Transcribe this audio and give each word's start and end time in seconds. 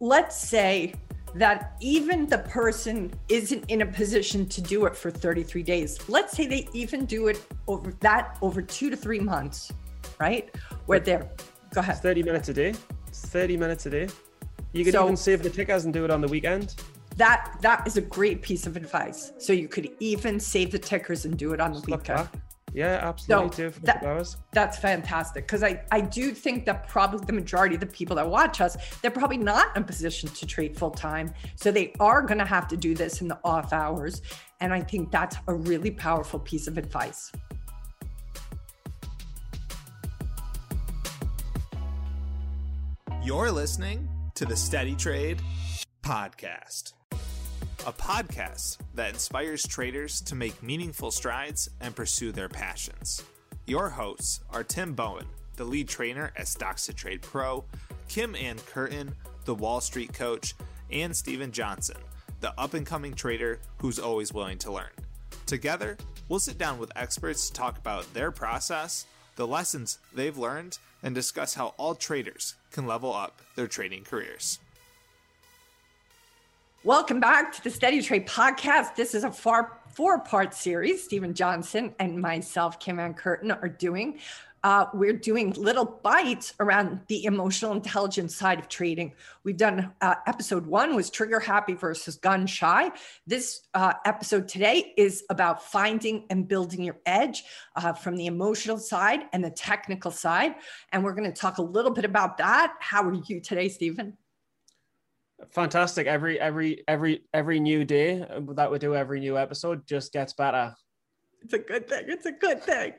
let's 0.00 0.36
say 0.36 0.94
that 1.34 1.76
even 1.80 2.26
the 2.26 2.38
person 2.38 3.12
isn't 3.28 3.64
in 3.68 3.82
a 3.82 3.86
position 3.86 4.48
to 4.48 4.60
do 4.60 4.86
it 4.86 4.96
for 4.96 5.10
33 5.10 5.62
days. 5.62 5.98
Let's 6.08 6.36
say 6.36 6.46
they 6.46 6.68
even 6.72 7.04
do 7.04 7.28
it 7.28 7.44
over 7.68 7.92
that 8.00 8.38
over 8.42 8.62
two 8.62 8.90
to 8.90 8.96
three 8.96 9.20
months, 9.20 9.70
right? 10.18 10.52
Where 10.86 10.98
they're 10.98 11.30
go 11.72 11.80
ahead. 11.80 11.98
30 11.98 12.22
minutes 12.24 12.48
a 12.48 12.54
day. 12.54 12.74
30 13.12 13.56
minutes 13.56 13.86
a 13.86 13.90
day. 13.90 14.08
You 14.72 14.84
could 14.84 14.94
so, 14.94 15.04
even 15.04 15.16
save 15.16 15.42
the 15.42 15.50
tickers 15.50 15.84
and 15.84 15.94
do 15.94 16.04
it 16.04 16.10
on 16.10 16.20
the 16.20 16.28
weekend. 16.28 16.74
That 17.16 17.56
that 17.60 17.86
is 17.86 17.96
a 17.96 18.00
great 18.00 18.42
piece 18.42 18.66
of 18.66 18.76
advice. 18.76 19.32
So 19.38 19.52
you 19.52 19.68
could 19.68 19.90
even 20.00 20.40
save 20.40 20.72
the 20.72 20.78
tickers 20.78 21.26
and 21.26 21.36
do 21.36 21.52
it 21.52 21.60
on 21.60 21.72
the 21.72 21.80
weekend. 21.80 22.28
Yeah, 22.72 23.00
absolutely. 23.02 23.56
So 23.56 23.80
that, 23.82 24.36
that's 24.52 24.78
fantastic 24.78 25.46
because 25.46 25.62
I, 25.62 25.82
I 25.90 26.00
do 26.00 26.32
think 26.32 26.66
that 26.66 26.88
probably 26.88 27.24
the 27.26 27.32
majority 27.32 27.74
of 27.74 27.80
the 27.80 27.86
people 27.86 28.16
that 28.16 28.28
watch 28.28 28.60
us, 28.60 28.76
they're 29.02 29.10
probably 29.10 29.38
not 29.38 29.76
in 29.76 29.82
a 29.82 29.86
position 29.86 30.28
to 30.28 30.46
trade 30.46 30.76
full 30.76 30.90
time. 30.90 31.34
So 31.56 31.72
they 31.72 31.92
are 31.98 32.22
going 32.22 32.38
to 32.38 32.44
have 32.44 32.68
to 32.68 32.76
do 32.76 32.94
this 32.94 33.20
in 33.20 33.28
the 33.28 33.38
off 33.44 33.72
hours. 33.72 34.22
And 34.60 34.72
I 34.72 34.80
think 34.80 35.10
that's 35.10 35.36
a 35.48 35.54
really 35.54 35.90
powerful 35.90 36.38
piece 36.38 36.68
of 36.68 36.78
advice. 36.78 37.32
You're 43.22 43.50
listening 43.50 44.08
to 44.34 44.46
the 44.46 44.56
Steady 44.56 44.94
Trade 44.94 45.42
Podcast 46.02 46.94
a 47.86 47.92
podcast 47.92 48.76
that 48.94 49.14
inspires 49.14 49.66
traders 49.66 50.20
to 50.20 50.34
make 50.34 50.62
meaningful 50.62 51.10
strides 51.10 51.70
and 51.80 51.96
pursue 51.96 52.30
their 52.30 52.48
passions. 52.48 53.22
Your 53.66 53.88
hosts 53.88 54.40
are 54.50 54.62
Tim 54.62 54.92
Bowen, 54.92 55.24
the 55.56 55.64
lead 55.64 55.88
trainer 55.88 56.30
at 56.36 56.46
Stocks 56.46 56.86
to 56.86 56.92
Trade 56.92 57.22
Pro, 57.22 57.64
Kim 58.06 58.34
Ann 58.34 58.58
Curtin, 58.66 59.14
the 59.46 59.54
Wall 59.54 59.80
Street 59.80 60.12
coach, 60.12 60.54
and 60.90 61.16
Stephen 61.16 61.52
Johnson, 61.52 61.96
the 62.40 62.52
up 62.60 62.74
and 62.74 62.84
coming 62.84 63.14
trader 63.14 63.60
who's 63.78 63.98
always 63.98 64.32
willing 64.32 64.58
to 64.58 64.72
learn. 64.72 64.90
Together, 65.46 65.96
we'll 66.28 66.38
sit 66.38 66.58
down 66.58 66.78
with 66.78 66.92
experts 66.96 67.48
to 67.48 67.54
talk 67.54 67.78
about 67.78 68.12
their 68.12 68.30
process, 68.30 69.06
the 69.36 69.46
lessons 69.46 69.98
they've 70.14 70.36
learned, 70.36 70.78
and 71.02 71.14
discuss 71.14 71.54
how 71.54 71.68
all 71.78 71.94
traders 71.94 72.56
can 72.72 72.86
level 72.86 73.14
up 73.14 73.40
their 73.56 73.68
trading 73.68 74.04
careers. 74.04 74.58
Welcome 76.82 77.20
back 77.20 77.52
to 77.52 77.62
the 77.62 77.68
Steady 77.68 78.00
Trade 78.00 78.26
podcast. 78.26 78.94
This 78.96 79.14
is 79.14 79.22
a 79.22 79.30
far 79.30 79.80
four 79.90 80.20
part 80.20 80.54
series. 80.54 81.04
Stephen 81.04 81.34
Johnson 81.34 81.94
and 81.98 82.18
myself, 82.18 82.80
Kim 82.80 82.98
Ann 82.98 83.12
Curtin, 83.12 83.50
are 83.50 83.68
doing. 83.68 84.18
Uh, 84.64 84.86
we're 84.94 85.12
doing 85.12 85.52
little 85.58 85.84
bites 85.84 86.54
around 86.58 87.00
the 87.08 87.26
emotional 87.26 87.72
intelligence 87.72 88.34
side 88.34 88.58
of 88.58 88.66
trading. 88.70 89.12
We've 89.44 89.58
done 89.58 89.92
uh, 90.00 90.14
episode 90.26 90.64
one 90.64 90.96
was 90.96 91.10
trigger 91.10 91.38
happy 91.38 91.74
versus 91.74 92.16
gun 92.16 92.46
shy. 92.46 92.90
This 93.26 93.60
uh, 93.74 93.92
episode 94.06 94.48
today 94.48 94.94
is 94.96 95.22
about 95.28 95.62
finding 95.62 96.24
and 96.30 96.48
building 96.48 96.82
your 96.82 96.96
edge 97.04 97.44
uh, 97.76 97.92
from 97.92 98.16
the 98.16 98.24
emotional 98.24 98.78
side 98.78 99.24
and 99.34 99.44
the 99.44 99.50
technical 99.50 100.10
side. 100.10 100.54
And 100.92 101.04
we're 101.04 101.14
going 101.14 101.30
to 101.30 101.38
talk 101.38 101.58
a 101.58 101.62
little 101.62 101.92
bit 101.92 102.06
about 102.06 102.38
that. 102.38 102.74
How 102.80 103.06
are 103.06 103.20
you 103.26 103.38
today, 103.40 103.68
Stephen? 103.68 104.16
Fantastic. 105.50 106.06
Every 106.06 106.38
every 106.40 106.84
every 106.86 107.24
every 107.32 107.60
new 107.60 107.84
day 107.84 108.24
that 108.54 108.70
we 108.70 108.78
do 108.78 108.94
every 108.94 109.20
new 109.20 109.38
episode 109.38 109.86
just 109.86 110.12
gets 110.12 110.32
better. 110.32 110.74
It's 111.42 111.54
a 111.54 111.58
good 111.58 111.88
thing. 111.88 112.04
It's 112.08 112.26
a 112.26 112.32
good 112.32 112.62
thing. 112.62 112.92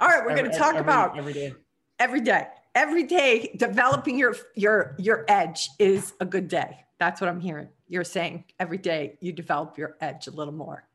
All 0.00 0.08
right 0.08 0.24
we're 0.24 0.36
going 0.36 0.50
to 0.50 0.56
talk 0.56 0.74
every, 0.74 0.80
about 0.80 1.18
every 1.18 1.32
day. 1.32 1.54
every 1.98 2.20
day. 2.20 2.46
Every 2.74 3.04
day 3.04 3.54
developing 3.56 4.18
your 4.18 4.34
your 4.56 4.96
your 4.98 5.24
edge 5.28 5.70
is 5.78 6.14
a 6.20 6.24
good 6.24 6.48
day. 6.48 6.80
That's 6.98 7.20
what 7.20 7.28
i'm 7.28 7.40
hearing. 7.40 7.68
You're 7.88 8.04
saying 8.04 8.44
every 8.58 8.78
day 8.78 9.18
you 9.20 9.32
develop 9.32 9.78
your 9.78 9.96
edge 10.00 10.26
a 10.26 10.30
little 10.30 10.54
more. 10.54 10.88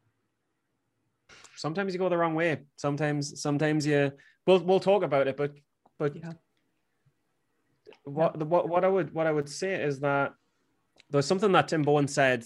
Sometimes 1.56 1.94
you 1.94 2.00
go 2.00 2.10
the 2.10 2.18
wrong 2.18 2.36
way. 2.36 2.60
Sometimes 2.76 3.42
sometimes 3.42 3.86
you 3.86 4.12
we'll 4.46 4.60
we'll 4.60 4.80
talk 4.80 5.04
about 5.04 5.28
it 5.28 5.38
but 5.38 5.54
but 5.98 6.16
yeah. 6.16 6.34
what 8.04 8.38
the, 8.38 8.46
what 8.46 8.68
what 8.68 8.84
i 8.84 8.88
would 8.88 9.14
what 9.14 9.28
i 9.28 9.32
would 9.32 9.48
say 9.48 9.76
is 9.76 10.00
that 10.00 10.34
there's 11.10 11.26
something 11.26 11.52
that 11.54 11.68
Tim 11.68 11.82
Bowen 11.82 12.08
said. 12.08 12.44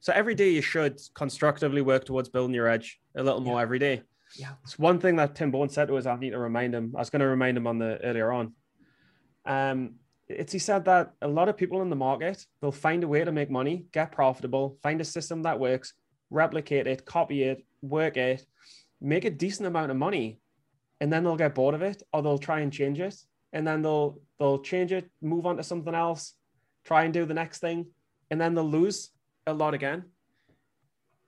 So 0.00 0.12
every 0.12 0.34
day 0.34 0.50
you 0.50 0.62
should 0.62 1.00
constructively 1.14 1.80
work 1.80 2.04
towards 2.04 2.28
building 2.28 2.54
your 2.54 2.68
edge 2.68 3.00
a 3.14 3.22
little 3.22 3.40
more 3.40 3.60
every 3.60 3.78
day. 3.78 4.02
Yeah. 4.36 4.52
It's 4.64 4.78
one 4.78 4.98
thing 4.98 5.16
that 5.16 5.34
Tim 5.34 5.50
Bowen 5.50 5.68
said 5.68 5.88
to 5.88 5.96
us. 5.96 6.06
I 6.06 6.16
need 6.16 6.30
to 6.30 6.38
remind 6.38 6.74
him. 6.74 6.92
I 6.96 7.00
was 7.00 7.10
going 7.10 7.20
to 7.20 7.26
remind 7.26 7.56
him 7.56 7.66
on 7.66 7.78
the 7.78 7.98
earlier 8.02 8.32
on. 8.32 8.54
Um, 9.44 9.94
it's 10.28 10.52
he 10.52 10.58
said 10.58 10.84
that 10.86 11.12
a 11.20 11.28
lot 11.28 11.48
of 11.48 11.56
people 11.56 11.82
in 11.82 11.90
the 11.90 11.96
market 11.96 12.44
will 12.60 12.72
find 12.72 13.04
a 13.04 13.08
way 13.08 13.24
to 13.24 13.32
make 13.32 13.50
money, 13.50 13.84
get 13.92 14.12
profitable, 14.12 14.78
find 14.82 15.00
a 15.00 15.04
system 15.04 15.42
that 15.42 15.60
works, 15.60 15.92
replicate 16.30 16.86
it, 16.86 17.04
copy 17.04 17.42
it, 17.42 17.64
work 17.82 18.16
it, 18.16 18.44
make 19.00 19.24
a 19.24 19.30
decent 19.30 19.66
amount 19.66 19.90
of 19.90 19.96
money, 19.96 20.40
and 21.00 21.12
then 21.12 21.24
they'll 21.24 21.36
get 21.36 21.54
bored 21.54 21.74
of 21.74 21.82
it 21.82 22.02
or 22.12 22.22
they'll 22.22 22.38
try 22.38 22.60
and 22.60 22.72
change 22.72 23.00
it, 23.00 23.14
and 23.52 23.66
then 23.66 23.82
they'll 23.82 24.18
they'll 24.38 24.60
change 24.60 24.92
it, 24.92 25.10
move 25.20 25.44
on 25.44 25.56
to 25.56 25.62
something 25.62 25.94
else, 25.94 26.34
try 26.84 27.04
and 27.04 27.12
do 27.12 27.26
the 27.26 27.34
next 27.34 27.58
thing, 27.58 27.86
and 28.32 28.40
then 28.40 28.54
they'll 28.54 28.64
lose 28.64 29.10
a 29.46 29.52
lot 29.52 29.74
again. 29.74 30.04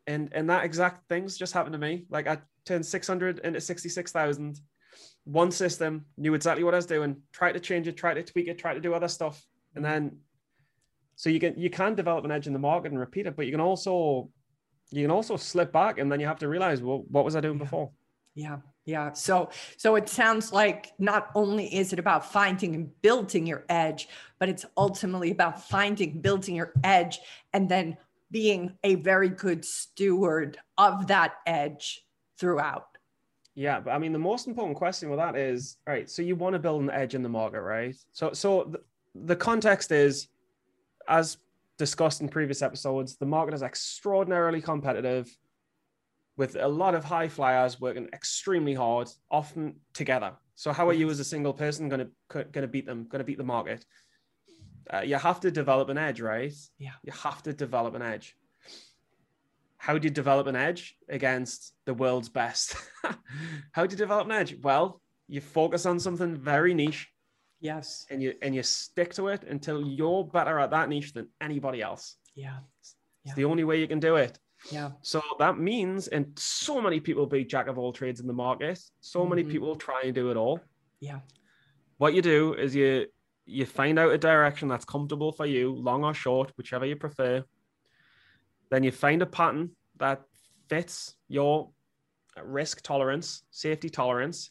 And 0.06 0.30
and 0.32 0.48
that 0.48 0.64
exact 0.64 1.06
things 1.06 1.36
just 1.36 1.52
happened 1.52 1.74
to 1.74 1.78
me. 1.78 2.06
Like 2.08 2.26
I 2.26 2.38
turned 2.64 2.86
600 2.86 3.40
into 3.40 3.60
66,000. 3.60 4.58
One 5.24 5.50
system 5.50 6.06
knew 6.16 6.32
exactly 6.32 6.64
what 6.64 6.72
I 6.72 6.78
was 6.78 6.86
doing, 6.86 7.16
tried 7.30 7.52
to 7.52 7.60
change 7.60 7.88
it, 7.88 7.98
tried 7.98 8.14
to 8.14 8.22
tweak 8.22 8.48
it, 8.48 8.58
tried 8.58 8.74
to 8.74 8.80
do 8.80 8.94
other 8.94 9.08
stuff. 9.08 9.44
And 9.74 9.84
mm-hmm. 9.84 9.92
then 9.92 10.18
so 11.16 11.28
you 11.28 11.38
can 11.38 11.58
you 11.58 11.68
can 11.68 11.94
develop 11.94 12.24
an 12.24 12.30
edge 12.30 12.46
in 12.46 12.54
the 12.54 12.58
market 12.58 12.90
and 12.90 12.98
repeat 12.98 13.26
it, 13.26 13.36
but 13.36 13.44
you 13.44 13.52
can 13.52 13.60
also 13.60 14.30
you 14.90 15.02
can 15.02 15.10
also 15.10 15.36
slip 15.36 15.72
back 15.72 15.98
and 15.98 16.10
then 16.10 16.20
you 16.20 16.26
have 16.26 16.38
to 16.38 16.48
realize, 16.48 16.80
well, 16.80 17.04
what 17.08 17.26
was 17.26 17.36
I 17.36 17.42
doing 17.42 17.58
before? 17.58 17.90
Yeah. 18.34 18.58
Yeah. 18.84 19.12
So 19.12 19.50
so 19.76 19.96
it 19.96 20.08
sounds 20.08 20.52
like 20.52 20.92
not 20.98 21.30
only 21.34 21.74
is 21.74 21.92
it 21.92 21.98
about 21.98 22.30
finding 22.30 22.74
and 22.74 23.02
building 23.02 23.46
your 23.46 23.64
edge, 23.68 24.08
but 24.38 24.48
it's 24.48 24.66
ultimately 24.76 25.30
about 25.30 25.66
finding, 25.66 26.20
building 26.20 26.54
your 26.54 26.72
edge, 26.84 27.18
and 27.52 27.68
then 27.68 27.96
being 28.30 28.76
a 28.84 28.96
very 28.96 29.28
good 29.28 29.64
steward 29.64 30.58
of 30.76 31.06
that 31.06 31.36
edge 31.46 32.04
throughout. 32.36 32.88
Yeah, 33.54 33.80
but 33.80 33.92
I 33.92 33.98
mean 33.98 34.12
the 34.12 34.18
most 34.18 34.46
important 34.46 34.76
question 34.76 35.08
with 35.08 35.18
that 35.18 35.36
is, 35.36 35.78
right, 35.86 36.10
so 36.10 36.20
you 36.20 36.36
want 36.36 36.54
to 36.54 36.58
build 36.58 36.82
an 36.82 36.90
edge 36.90 37.14
in 37.14 37.22
the 37.22 37.28
market, 37.28 37.62
right? 37.62 37.94
So 38.12 38.32
so 38.32 38.74
the 39.14 39.36
context 39.36 39.92
is 39.92 40.28
as 41.08 41.38
discussed 41.78 42.20
in 42.20 42.28
previous 42.28 42.60
episodes, 42.60 43.16
the 43.16 43.26
market 43.26 43.54
is 43.54 43.62
extraordinarily 43.62 44.60
competitive 44.60 45.34
with 46.36 46.56
a 46.56 46.68
lot 46.68 46.94
of 46.94 47.04
high 47.04 47.28
flyers 47.28 47.80
working 47.80 48.08
extremely 48.12 48.74
hard, 48.74 49.08
often 49.30 49.76
together. 49.92 50.32
So 50.56 50.72
how 50.72 50.88
are 50.88 50.92
you 50.92 51.10
as 51.10 51.20
a 51.20 51.24
single 51.24 51.52
person 51.52 51.88
going 51.88 52.06
to 52.06 52.44
going 52.44 52.62
to 52.62 52.68
beat 52.68 52.86
them? 52.86 53.06
Going 53.08 53.20
to 53.20 53.24
beat 53.24 53.38
the 53.38 53.44
market? 53.44 53.84
Uh, 54.92 55.00
you 55.00 55.16
have 55.16 55.40
to 55.40 55.50
develop 55.50 55.88
an 55.88 55.98
edge, 55.98 56.20
right? 56.20 56.52
Yeah. 56.78 56.92
You 57.02 57.12
have 57.12 57.42
to 57.44 57.52
develop 57.52 57.94
an 57.94 58.02
edge. 58.02 58.36
How 59.78 59.98
do 59.98 60.06
you 60.06 60.10
develop 60.10 60.46
an 60.46 60.56
edge 60.56 60.96
against 61.08 61.74
the 61.84 61.94
world's 61.94 62.28
best? 62.28 62.76
how 63.72 63.86
do 63.86 63.92
you 63.92 63.98
develop 63.98 64.26
an 64.26 64.32
edge? 64.32 64.56
Well, 64.62 65.00
you 65.28 65.40
focus 65.40 65.86
on 65.86 65.98
something 65.98 66.36
very 66.36 66.74
niche. 66.74 67.08
Yes. 67.60 68.06
And 68.10 68.22
you 68.22 68.34
and 68.42 68.54
you 68.54 68.62
stick 68.62 69.14
to 69.14 69.28
it 69.28 69.44
until 69.44 69.86
you're 69.86 70.24
better 70.24 70.58
at 70.58 70.70
that 70.70 70.88
niche 70.88 71.12
than 71.12 71.28
anybody 71.40 71.80
else. 71.82 72.16
Yeah. 72.34 72.58
It's 73.24 73.34
the 73.34 73.46
only 73.46 73.64
way 73.64 73.80
you 73.80 73.88
can 73.88 74.00
do 74.00 74.16
it. 74.16 74.38
Yeah. 74.70 74.90
So 75.02 75.22
that 75.38 75.58
means, 75.58 76.08
and 76.08 76.26
so 76.38 76.80
many 76.80 77.00
people 77.00 77.26
be 77.26 77.44
jack 77.44 77.68
of 77.68 77.78
all 77.78 77.92
trades 77.92 78.20
in 78.20 78.26
the 78.26 78.32
market. 78.32 78.80
So 79.00 79.20
mm-hmm. 79.20 79.30
many 79.30 79.44
people 79.44 79.76
try 79.76 80.02
and 80.04 80.14
do 80.14 80.30
it 80.30 80.36
all. 80.36 80.60
Yeah. 81.00 81.20
What 81.98 82.14
you 82.14 82.22
do 82.22 82.54
is 82.54 82.74
you 82.74 83.06
you 83.46 83.66
find 83.66 83.98
out 83.98 84.12
a 84.12 84.18
direction 84.18 84.68
that's 84.68 84.86
comfortable 84.86 85.30
for 85.30 85.44
you, 85.44 85.74
long 85.74 86.02
or 86.02 86.14
short, 86.14 86.52
whichever 86.56 86.86
you 86.86 86.96
prefer. 86.96 87.44
Then 88.70 88.82
you 88.82 88.90
find 88.90 89.20
a 89.20 89.26
pattern 89.26 89.70
that 89.98 90.22
fits 90.68 91.14
your 91.28 91.70
risk 92.42 92.82
tolerance, 92.82 93.42
safety 93.50 93.90
tolerance, 93.90 94.50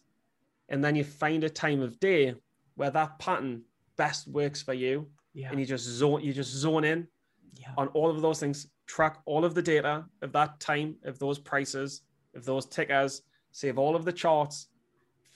and 0.69 0.83
then 0.83 0.95
you 0.95 1.03
find 1.03 1.43
a 1.43 1.49
time 1.49 1.81
of 1.81 1.99
day 1.99 2.35
where 2.75 2.91
that 2.91 3.17
pattern 3.19 3.63
best 3.97 4.27
works 4.27 4.61
for 4.61 4.73
you. 4.73 5.09
Yeah. 5.33 5.49
And 5.49 5.59
you 5.59 5.65
just 5.65 5.85
zone 5.85 6.21
you 6.21 6.33
just 6.33 6.51
zone 6.51 6.83
in 6.83 7.07
yeah. 7.55 7.73
on 7.77 7.87
all 7.89 8.09
of 8.09 8.21
those 8.21 8.39
things 8.39 8.67
track 8.85 9.19
all 9.25 9.45
of 9.45 9.55
the 9.55 9.61
data 9.61 10.05
of 10.21 10.31
that 10.33 10.59
time, 10.59 10.95
of 11.05 11.19
those 11.19 11.39
prices, 11.39 12.01
of 12.35 12.45
those 12.45 12.65
tickers, 12.65 13.21
save 13.51 13.77
all 13.77 13.95
of 13.95 14.05
the 14.05 14.11
charts, 14.11 14.67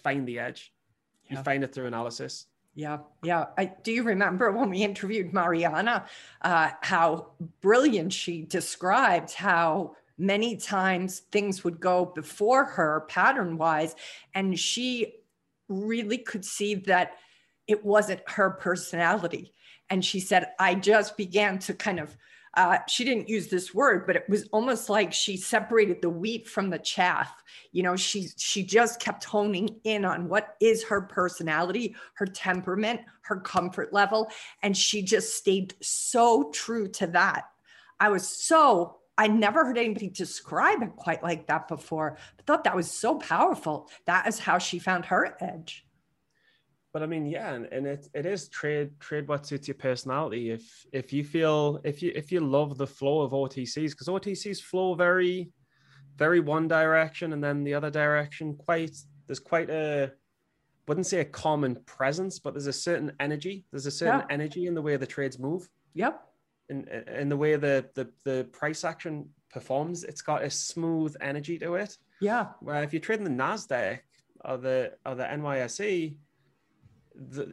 find 0.04 0.28
the 0.28 0.40
edge. 0.40 0.74
Yeah. 1.30 1.38
You 1.38 1.44
find 1.44 1.64
it 1.64 1.74
through 1.74 1.88
analysis. 1.88 2.48
Yeah, 2.75 3.00
yeah. 3.24 3.46
I 3.58 3.74
do 3.84 3.92
you 3.92 4.04
remember 4.04 4.52
when 4.52 4.69
we 4.69 4.84
interviewed 4.84 5.34
Mariana, 5.34 6.06
uh, 6.44 6.69
how 6.81 7.31
brilliant 7.62 8.14
she 8.14 8.44
described 8.44 9.34
how 9.34 9.96
many 10.18 10.58
times 10.58 11.20
things 11.31 11.63
would 11.63 11.80
go 11.80 12.06
before 12.06 12.66
her 12.66 13.06
pattern 13.10 13.58
wise, 13.58 13.96
and 14.36 14.58
she 14.60 15.16
really 15.68 16.20
could 16.20 16.46
see 16.46 16.75
that 16.75 17.13
it 17.68 17.84
wasn't 17.84 18.22
her 18.28 18.52
personality 18.52 19.54
And 19.89 20.04
she 20.04 20.19
said, 20.19 20.51
I 20.60 20.75
just 20.75 21.18
began 21.18 21.60
to 21.60 21.74
kind 21.74 22.00
of, 22.00 22.16
uh, 22.56 22.80
she 22.88 23.04
didn't 23.04 23.30
use 23.30 23.48
this 23.48 23.74
word, 23.74 24.07
but 24.07 24.16
it 24.16 24.25
was 24.28 24.48
almost 24.51 24.89
like 24.89 25.13
she 25.13 25.38
separated 25.38 26.01
the 26.01 26.10
wheat 26.10 26.48
from 26.48 26.69
the 26.69 26.80
chaff. 26.80 27.44
You 27.72 27.84
know, 27.84 27.95
she 27.95 28.30
she 28.38 28.63
just 28.63 29.00
kept 29.00 29.24
honing 29.24 29.80
in 29.84 30.06
on 30.06 30.28
what 30.28 30.56
is 30.60 30.84
her 30.86 31.01
personality, 31.01 31.95
her 32.16 32.25
temperament, 32.25 33.01
her 33.22 33.39
comfort 33.39 33.94
level, 33.94 34.30
and 34.63 34.75
she 34.75 35.04
just 35.04 35.36
stayed 35.36 35.75
so 35.81 36.50
true 36.51 36.88
to 36.94 37.07
that. 37.07 37.44
I 38.00 38.10
was 38.10 38.28
so 38.28 38.98
I 39.18 39.28
never 39.28 39.66
heard 39.66 39.78
anybody 39.78 40.10
describe 40.10 40.84
it 40.84 40.95
quite 40.95 41.24
like 41.24 41.48
that 41.48 41.68
before. 41.68 42.18
I 42.39 42.44
thought 42.44 42.63
that 42.66 42.75
was 42.75 42.89
so 42.89 43.16
powerful. 43.16 43.89
That 44.06 44.28
is 44.28 44.38
how 44.38 44.60
she 44.60 44.78
found 44.78 45.06
her 45.06 45.36
edge. 45.39 45.87
But 46.98 47.04
I 47.04 47.06
mean, 47.06 47.28
yeah, 47.28 47.54
and, 47.54 47.68
and 47.72 47.86
it, 47.86 48.08
it 48.16 48.26
is 48.26 48.50
trade 48.50 48.90
trade 49.00 49.28
what 49.28 49.46
suits 49.46 49.68
your 49.68 49.76
personality. 49.76 50.50
If 50.50 50.84
if 50.92 51.14
you 51.14 51.24
feel 51.24 51.80
if 51.84 52.02
you 52.02 52.12
if 52.16 52.32
you 52.32 52.40
love 52.40 52.76
the 52.76 52.88
flow 52.88 53.22
of 53.22 53.34
OTCs, 53.34 53.92
because 53.92 54.08
OTCs 54.08 54.64
flow 54.64 54.96
very, 54.96 55.52
very 56.16 56.40
one 56.40 56.68
direction 56.68 57.34
and 57.34 57.44
then 57.44 57.64
the 57.64 57.76
other 57.76 57.92
direction. 57.92 58.56
Quite 58.56 58.98
there's 59.28 59.40
quite 59.40 59.70
a 59.70 60.12
wouldn't 60.88 61.06
say 61.06 61.20
a 61.20 61.26
common 61.26 61.76
presence, 61.86 62.40
but 62.40 62.56
there's 62.56 62.66
a 62.66 62.74
certain 62.74 63.12
energy. 63.20 63.64
There's 63.70 63.86
a 63.86 63.92
certain 63.92 64.22
yeah. 64.22 64.34
energy 64.34 64.66
in 64.66 64.74
the 64.74 64.82
way 64.82 64.98
the 64.98 65.06
trades 65.06 65.38
move. 65.38 65.70
Yep 65.94 66.20
in 66.70 66.88
in 67.16 67.30
the 67.30 67.38
way 67.38 67.58
the 67.58 67.88
the 67.94 68.10
the 68.26 68.48
price 68.52 68.84
action 68.84 69.30
performs, 69.52 70.04
it's 70.04 70.24
got 70.24 70.44
a 70.44 70.50
smooth 70.50 71.16
energy 71.22 71.60
to 71.60 71.76
it. 71.76 71.96
Yeah. 72.22 72.48
Where 72.60 72.82
if 72.82 72.92
you're 72.92 73.02
trading 73.02 73.26
the 73.26 73.44
Nasdaq 73.44 74.00
or 74.44 74.58
the 74.58 74.94
or 75.06 75.14
the 75.14 75.26
NYSE, 75.26 76.16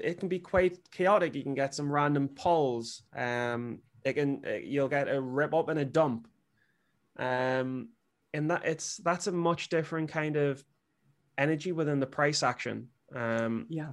it 0.02 0.18
can 0.18 0.28
be 0.28 0.38
quite 0.38 0.78
chaotic. 0.90 1.34
You 1.34 1.42
can 1.42 1.54
get 1.54 1.74
some 1.74 1.90
random 1.90 2.28
pulls. 2.28 3.02
Um, 3.16 3.80
it 4.04 4.14
can 4.14 4.42
you'll 4.62 4.88
get 4.88 5.08
a 5.08 5.20
rip 5.20 5.54
up 5.54 5.68
and 5.68 5.78
a 5.78 5.84
dump. 5.84 6.28
Um, 7.18 7.88
and 8.32 8.50
that 8.50 8.64
it's 8.64 8.98
that's 8.98 9.26
a 9.26 9.32
much 9.32 9.68
different 9.68 10.10
kind 10.10 10.36
of 10.36 10.64
energy 11.38 11.72
within 11.72 12.00
the 12.00 12.06
price 12.06 12.42
action. 12.42 12.88
Um, 13.14 13.66
yeah. 13.68 13.90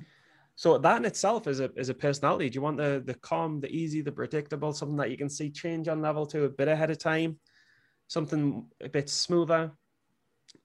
So 0.55 0.77
that 0.77 0.97
in 0.97 1.05
itself 1.05 1.47
is 1.47 1.59
a 1.59 1.71
is 1.75 1.89
a 1.89 1.93
personality. 1.93 2.49
Do 2.49 2.55
you 2.55 2.61
want 2.61 2.77
the 2.77 3.01
the 3.05 3.15
calm, 3.15 3.61
the 3.61 3.69
easy, 3.69 4.01
the 4.01 4.11
predictable, 4.11 4.73
something 4.73 4.97
that 4.97 5.11
you 5.11 5.17
can 5.17 5.29
see 5.29 5.49
change 5.49 5.87
on 5.87 6.01
level 6.01 6.25
to 6.27 6.43
a 6.43 6.49
bit 6.49 6.67
ahead 6.67 6.91
of 6.91 6.97
time, 6.97 7.39
something 8.07 8.67
a 8.81 8.89
bit 8.89 9.09
smoother, 9.09 9.71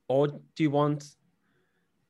or 0.09 0.29
do 0.29 0.63
you 0.63 0.71
want 0.71 1.16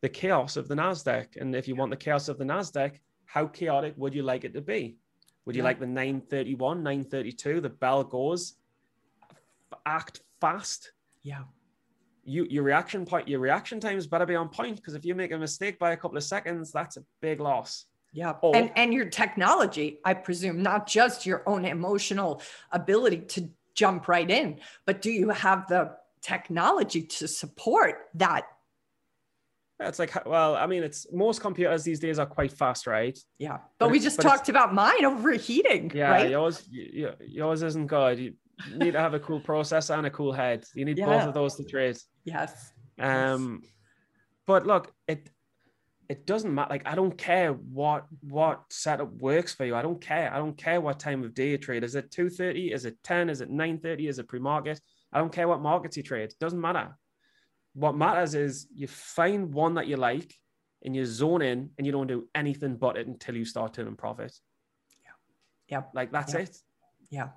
the 0.06 0.10
chaos 0.10 0.56
of 0.56 0.68
the 0.68 0.74
Nasdaq? 0.76 1.36
And 1.36 1.56
if 1.56 1.66
you 1.66 1.74
want 1.74 1.90
the 1.90 1.96
chaos 1.96 2.28
of 2.28 2.38
the 2.38 2.44
Nasdaq, 2.44 3.00
how 3.24 3.48
chaotic 3.48 3.94
would 3.96 4.14
you 4.14 4.22
like 4.22 4.44
it 4.44 4.54
to 4.54 4.60
be? 4.60 4.98
Would 5.44 5.56
you 5.56 5.62
yeah. 5.62 5.70
like 5.70 5.80
the 5.80 5.86
931, 5.86 6.84
932, 6.84 7.60
the 7.60 7.68
bell 7.68 8.04
goes, 8.04 8.54
act 9.84 10.20
fast? 10.40 10.92
Yeah 11.24 11.42
you 12.26 12.44
your 12.50 12.64
reaction 12.64 13.06
point 13.06 13.28
your 13.28 13.38
reaction 13.38 13.78
times 13.78 14.06
better 14.06 14.26
be 14.26 14.34
on 14.34 14.48
point 14.48 14.76
because 14.76 14.94
if 14.94 15.04
you 15.04 15.14
make 15.14 15.30
a 15.30 15.38
mistake 15.38 15.78
by 15.78 15.92
a 15.92 15.96
couple 15.96 16.16
of 16.16 16.24
seconds 16.24 16.72
that's 16.72 16.96
a 16.96 17.04
big 17.20 17.38
loss 17.38 17.84
yeah 18.12 18.32
or, 18.42 18.56
and 18.56 18.72
and 18.74 18.92
your 18.92 19.04
technology 19.04 20.00
i 20.04 20.12
presume 20.12 20.60
not 20.60 20.88
just 20.88 21.24
your 21.24 21.44
own 21.46 21.64
emotional 21.64 22.42
ability 22.72 23.18
to 23.18 23.48
jump 23.74 24.08
right 24.08 24.28
in 24.28 24.58
but 24.86 25.00
do 25.00 25.10
you 25.10 25.30
have 25.30 25.68
the 25.68 25.88
technology 26.20 27.02
to 27.02 27.28
support 27.28 28.08
that 28.14 28.46
it's 29.80 29.98
like 29.98 30.26
well 30.26 30.56
i 30.56 30.66
mean 30.66 30.82
it's 30.82 31.06
most 31.12 31.40
computers 31.40 31.84
these 31.84 32.00
days 32.00 32.18
are 32.18 32.26
quite 32.26 32.50
fast 32.50 32.86
right 32.86 33.18
yeah 33.38 33.58
but, 33.78 33.86
but 33.86 33.90
we 33.90 34.00
just 34.00 34.20
talked 34.20 34.48
about 34.48 34.72
mine 34.72 35.04
overheating 35.04 35.90
yeah 35.94 36.10
right? 36.10 36.30
yours 36.30 36.66
yours 36.70 37.62
isn't 37.62 37.86
good 37.86 38.18
you 38.18 38.32
need 38.74 38.92
to 38.92 38.98
have 38.98 39.12
a 39.12 39.20
cool 39.20 39.40
processor 39.40 39.98
and 39.98 40.06
a 40.06 40.10
cool 40.10 40.32
head 40.32 40.64
you 40.74 40.84
need 40.84 40.96
yeah. 40.96 41.04
both 41.04 41.28
of 41.28 41.34
those 41.34 41.56
to 41.56 41.64
trade 41.64 41.98
Yes. 42.26 42.72
Um, 42.98 43.62
but 44.46 44.66
look, 44.66 44.92
it 45.08 45.30
it 46.08 46.26
doesn't 46.26 46.54
matter. 46.54 46.70
Like 46.70 46.86
I 46.86 46.94
don't 46.94 47.16
care 47.16 47.52
what 47.52 48.04
what 48.20 48.64
setup 48.68 49.12
works 49.14 49.54
for 49.54 49.64
you. 49.64 49.74
I 49.74 49.82
don't 49.82 50.00
care. 50.00 50.32
I 50.32 50.38
don't 50.38 50.56
care 50.56 50.80
what 50.80 51.00
time 51.00 51.22
of 51.22 51.32
day 51.32 51.50
you 51.50 51.58
trade. 51.58 51.84
Is 51.84 51.94
it 51.94 52.10
two 52.10 52.28
thirty? 52.28 52.72
Is 52.72 52.84
it 52.84 52.98
ten? 53.02 53.30
Is 53.30 53.40
it 53.40 53.48
nine 53.48 53.78
thirty? 53.78 54.08
Is 54.08 54.18
it 54.18 54.28
pre 54.28 54.40
market? 54.40 54.80
I 55.12 55.18
don't 55.18 55.32
care 55.32 55.48
what 55.48 55.62
markets 55.62 55.96
you 55.96 56.02
trade. 56.02 56.30
It 56.30 56.38
doesn't 56.40 56.60
matter. 56.60 56.98
What 57.76 57.94
matters 57.94 58.34
is 58.34 58.66
you 58.74 58.88
find 58.88 59.52
one 59.52 59.74
that 59.74 59.86
you 59.86 59.98
like 59.98 60.34
and 60.82 60.96
you 60.96 61.04
zone 61.04 61.42
in 61.42 61.70
and 61.76 61.86
you 61.86 61.92
don't 61.92 62.06
do 62.06 62.26
anything 62.34 62.76
but 62.76 62.96
it 62.96 63.06
until 63.06 63.36
you 63.36 63.44
start 63.44 63.74
turning 63.74 63.96
profit. 63.96 64.32
Yeah. 65.04 65.10
Yeah. 65.68 65.82
Like 65.92 66.10
that's 66.10 66.32
yeah. 66.32 66.40
it. 66.40 66.58
Yeah. 67.10 67.28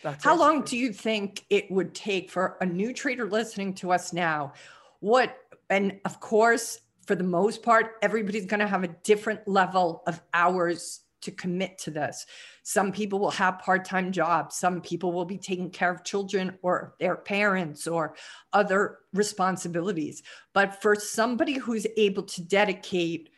That's 0.00 0.22
How 0.22 0.36
it. 0.36 0.38
long 0.38 0.62
do 0.62 0.76
you 0.76 0.92
think 0.92 1.44
it 1.50 1.68
would 1.68 1.96
take 1.96 2.30
for 2.30 2.56
a 2.60 2.66
new 2.66 2.94
trader 2.94 3.28
listening 3.28 3.74
to 3.74 3.90
us 3.90 4.12
now? 4.12 4.52
What, 5.00 5.36
and 5.68 5.98
of 6.04 6.20
course, 6.20 6.78
for 7.04 7.16
the 7.16 7.24
most 7.24 7.64
part, 7.64 7.94
everybody's 8.02 8.46
going 8.46 8.60
to 8.60 8.68
have 8.68 8.84
a 8.84 8.88
different 9.02 9.48
level 9.48 10.04
of 10.06 10.22
hours 10.32 11.00
to 11.22 11.30
commit 11.30 11.78
to 11.78 11.90
this. 11.90 12.26
Some 12.62 12.92
people 12.92 13.18
will 13.18 13.30
have 13.30 13.58
part 13.58 13.84
time 13.84 14.12
jobs. 14.12 14.56
Some 14.56 14.80
people 14.80 15.12
will 15.12 15.24
be 15.24 15.38
taking 15.38 15.70
care 15.70 15.90
of 15.90 16.04
children 16.04 16.58
or 16.62 16.94
their 17.00 17.16
parents 17.16 17.86
or 17.86 18.14
other 18.52 18.98
responsibilities. 19.12 20.22
But 20.52 20.80
for 20.82 20.94
somebody 20.94 21.54
who's 21.54 21.86
able 21.96 22.24
to 22.24 22.42
dedicate 22.42 23.30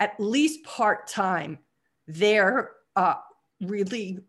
at 0.00 0.18
least 0.18 0.64
part 0.64 1.06
time, 1.06 1.58
they're 2.06 2.72
uh, 2.96 3.14
really 3.60 4.20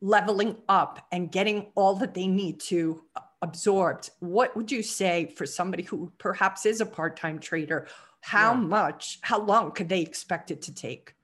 leveling 0.00 0.56
up 0.68 1.06
and 1.12 1.30
getting 1.30 1.70
all 1.74 1.94
that 1.94 2.14
they 2.14 2.26
need 2.26 2.60
to 2.60 3.02
absorbed 3.42 4.10
what 4.20 4.54
would 4.56 4.70
you 4.70 4.82
say 4.82 5.32
for 5.36 5.44
somebody 5.44 5.82
who 5.82 6.10
perhaps 6.18 6.64
is 6.64 6.80
a 6.80 6.86
part-time 6.86 7.38
trader 7.40 7.88
how 8.20 8.52
yeah. 8.52 8.60
much 8.60 9.18
how 9.22 9.40
long 9.40 9.72
could 9.72 9.88
they 9.88 10.00
expect 10.00 10.50
it 10.50 10.62
to 10.62 10.72
take 10.72 11.14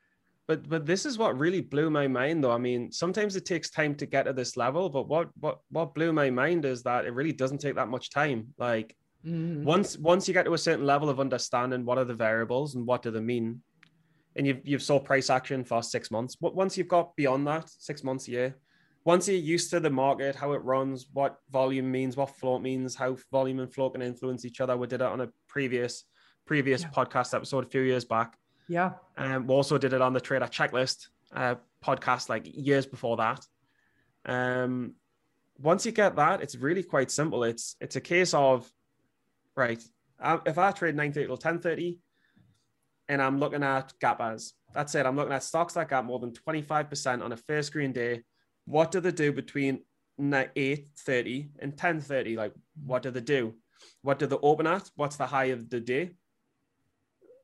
but 0.49 0.69
but 0.69 0.87
this 0.87 1.07
is 1.07 1.19
what 1.19 1.39
really 1.39 1.61
blew 1.61 1.91
my 1.91 2.09
mind 2.09 2.43
though 2.43 2.51
i 2.51 2.59
mean 2.59 2.91
sometimes 2.91 3.37
it 3.37 3.45
takes 3.45 3.71
time 3.71 3.95
to 3.95 4.07
get 4.07 4.25
to 4.25 4.33
this 4.33 4.57
level 4.57 4.89
but 4.89 5.07
what 5.07 5.29
what 5.39 5.61
what 5.71 5.95
blew 5.95 6.13
my 6.13 6.31
mind 6.31 6.65
is 6.65 6.83
that 6.83 7.05
it 7.05 7.15
really 7.15 7.33
doesn't 7.33 7.59
take 7.59 7.77
that 7.77 7.89
much 7.89 8.11
time 8.11 8.49
like 8.59 8.97
mm. 9.25 9.63
once 9.63 9.97
once 9.99 10.27
you 10.27 10.35
get 10.35 10.47
to 10.47 10.55
a 10.55 10.59
certain 10.59 10.87
level 10.87 11.09
of 11.09 11.21
understanding 11.21 11.85
what 11.85 11.99
are 11.99 12.05
the 12.05 12.15
variables 12.15 12.75
and 12.75 12.87
what 12.87 13.03
do 13.03 13.11
they 13.11 13.21
mean 13.21 13.63
and 14.35 14.47
you've 14.47 14.61
you've 14.65 14.83
saw 14.83 14.99
price 14.99 15.31
action 15.31 15.65
for 15.65 15.83
six 15.83 16.11
months 16.11 16.35
but 16.35 16.55
once 16.55 16.77
you've 16.77 16.89
got 16.89 17.15
beyond 17.15 17.47
that 17.47 17.69
six 17.69 18.03
months 18.03 18.27
a 18.27 18.31
year 18.33 18.57
once 19.05 19.27
you're 19.27 19.39
used 19.39 19.71
to 19.71 19.81
the 19.81 19.89
market, 19.89 20.35
how 20.35 20.53
it 20.53 20.63
runs, 20.65 21.07
what 21.15 21.39
volume 21.51 21.91
means, 21.91 22.15
what 22.15 22.37
float 22.37 22.61
means, 22.61 22.95
how 22.95 23.17
volume 23.33 23.61
and 23.61 23.73
float 23.73 23.95
can 23.95 24.03
influence 24.03 24.45
each 24.45 24.61
other. 24.61 24.77
We 24.77 24.87
did 24.87 25.01
it 25.01 25.07
on 25.07 25.23
a 25.23 25.29
previous 25.49 26.05
previous 26.47 26.83
yeah. 26.83 26.91
podcast 26.91 27.33
episode 27.33 27.65
a 27.65 27.69
few 27.69 27.81
years 27.81 28.05
back. 28.05 28.37
Yeah. 28.69 28.93
And 29.17 29.35
um, 29.35 29.47
we 29.47 29.55
also 29.55 29.79
did 29.79 29.93
it 29.93 30.01
on 30.01 30.13
the 30.13 30.21
trader 30.21 30.47
checklist 30.47 31.09
uh, 31.35 31.57
podcast 31.85 32.29
like 32.29 32.47
years 32.47 32.87
before 32.87 33.17
that. 33.17 33.47
Um, 34.27 34.95
once 35.59 35.87
you 35.87 35.93
get 35.93 36.17
that, 36.17 36.43
it's 36.43 36.55
really 36.55 36.83
quite 36.83 37.11
simple. 37.11 37.45
It's 37.45 37.77
it's 37.81 37.97
a 37.97 38.01
case 38.01 38.35
of 38.35 38.71
right. 39.57 39.83
If 40.47 40.59
I 40.59 40.73
trade 40.73 40.97
930 40.97 41.27
till 41.27 41.35
1030 41.35 41.99
and 43.09 43.23
I'm 43.23 43.39
looking 43.39 43.63
at 43.63 43.93
gappers, 44.01 44.55
that's 44.75 44.95
it. 44.95 45.07
I'm 45.07 45.17
looking 45.17 45.33
at 45.33 45.43
stocks 45.43 45.75
that 45.75 45.89
got 45.89 46.05
more 46.05 46.19
than 46.19 46.33
25% 46.33 47.23
on 47.25 47.33
a 47.33 47.37
first 47.37 47.69
screen 47.69 47.93
day 47.93 48.23
what 48.69 48.91
do 48.91 49.01
they 49.01 49.13
do 49.13 49.33
between 49.33 49.81
8.30 50.21 51.49
and 51.59 51.75
10.30? 51.75 52.37
Like, 52.37 52.53
what 52.85 53.03
do 53.03 53.11
they 53.11 53.23
do? 53.23 53.55
What 54.03 54.19
do 54.19 54.27
they 54.27 54.37
open 54.43 54.67
at? 54.67 54.91
What's 54.95 55.17
the 55.17 55.27
high 55.27 55.47
of 55.47 55.71
the 55.71 55.81
day? 55.81 56.11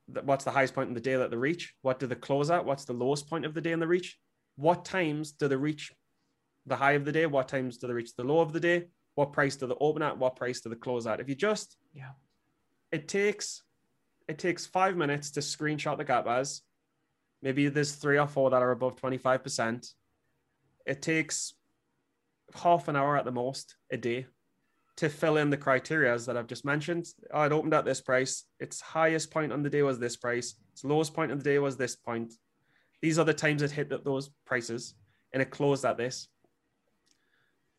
What's 0.06 0.44
the 0.44 0.50
highest 0.50 0.74
point 0.74 0.88
in 0.88 0.94
the 0.94 1.00
day 1.00 1.16
that 1.16 1.30
they 1.30 1.36
reach? 1.36 1.74
What 1.82 1.98
do 1.98 2.06
they 2.06 2.14
close 2.14 2.50
at? 2.50 2.64
What's 2.64 2.84
the 2.84 2.92
lowest 2.92 3.28
point 3.28 3.44
of 3.44 3.54
the 3.54 3.60
day 3.60 3.72
in 3.72 3.80
the 3.80 3.86
reach? 3.86 4.18
What 4.56 4.84
times 4.84 5.32
do 5.32 5.48
they 5.48 5.56
reach 5.56 5.92
the 6.66 6.76
high 6.76 6.92
of 6.92 7.04
the 7.04 7.12
day? 7.12 7.26
What 7.26 7.48
times 7.48 7.78
do 7.78 7.86
they 7.86 7.94
reach 7.94 8.14
the 8.14 8.24
low 8.24 8.40
of 8.40 8.52
the 8.52 8.60
day? 8.60 8.88
What 9.14 9.32
price 9.32 9.56
do 9.56 9.66
they 9.66 9.74
open 9.80 10.02
at? 10.02 10.18
What 10.18 10.36
price 10.36 10.60
do 10.60 10.68
they 10.68 10.76
close 10.76 11.06
at? 11.06 11.20
If 11.20 11.28
you 11.28 11.34
just, 11.34 11.76
yeah, 11.94 12.10
it 12.92 13.08
takes, 13.08 13.62
it 14.28 14.38
takes 14.38 14.66
five 14.66 14.96
minutes 14.96 15.30
to 15.32 15.40
screenshot 15.40 15.96
the 15.96 16.04
gappers 16.04 16.62
Maybe 17.44 17.68
there's 17.68 17.92
three 17.92 18.18
or 18.18 18.26
four 18.26 18.48
that 18.50 18.62
are 18.62 18.70
above 18.70 18.96
25% 18.96 19.92
it 20.86 21.02
takes 21.02 21.54
half 22.54 22.88
an 22.88 22.96
hour 22.96 23.16
at 23.16 23.26
the 23.26 23.32
most 23.32 23.76
a 23.90 23.98
day 23.98 24.26
to 24.96 25.08
fill 25.08 25.36
in 25.36 25.50
the 25.50 25.56
criteria 25.56 26.16
that 26.18 26.36
I've 26.36 26.46
just 26.46 26.64
mentioned. 26.64 27.06
Oh, 27.32 27.42
it 27.42 27.52
opened 27.52 27.74
at 27.74 27.84
this 27.84 28.00
price. 28.00 28.44
Its 28.60 28.80
highest 28.80 29.30
point 29.30 29.52
on 29.52 29.62
the 29.62 29.70
day 29.70 29.82
was 29.82 29.98
this 29.98 30.16
price. 30.16 30.54
Its 30.72 30.84
lowest 30.84 31.14
point 31.14 31.32
on 31.32 31.38
the 31.38 31.44
day 31.44 31.58
was 31.58 31.76
this 31.76 31.96
point. 31.96 32.34
These 33.02 33.18
are 33.18 33.24
the 33.24 33.34
times 33.34 33.62
it 33.62 33.70
hit 33.70 33.92
those 34.04 34.30
prices 34.46 34.94
and 35.32 35.42
it 35.42 35.50
closed 35.50 35.84
at 35.84 35.96
this. 35.96 36.28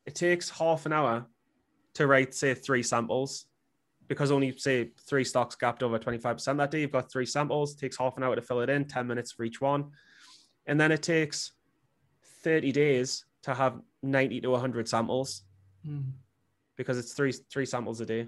It 0.05 0.15
takes 0.15 0.49
half 0.49 0.85
an 0.85 0.93
hour 0.93 1.25
to 1.95 2.07
write, 2.07 2.33
say, 2.33 2.53
three 2.53 2.83
samples 2.83 3.45
because 4.07 4.31
only, 4.31 4.55
say, 4.57 4.91
three 5.07 5.23
stocks 5.23 5.55
gapped 5.55 5.81
over 5.81 5.97
25% 5.97 6.57
that 6.57 6.69
day. 6.69 6.81
You've 6.81 6.91
got 6.91 7.11
three 7.11 7.25
samples. 7.25 7.73
It 7.73 7.79
takes 7.79 7.97
half 7.97 8.17
an 8.17 8.23
hour 8.23 8.35
to 8.35 8.41
fill 8.41 8.59
it 8.59 8.69
in, 8.69 8.85
10 8.85 9.07
minutes 9.07 9.31
for 9.31 9.43
each 9.43 9.61
one. 9.61 9.91
And 10.67 10.79
then 10.79 10.91
it 10.91 11.01
takes 11.01 11.53
30 12.43 12.71
days 12.71 13.25
to 13.43 13.53
have 13.53 13.79
90 14.03 14.41
to 14.41 14.49
100 14.49 14.87
samples 14.87 15.43
Mm. 15.87 16.11
Because 16.77 16.97
it's 16.97 17.13
three 17.13 17.31
three 17.51 17.65
samples 17.65 18.01
a 18.01 18.05
day, 18.05 18.27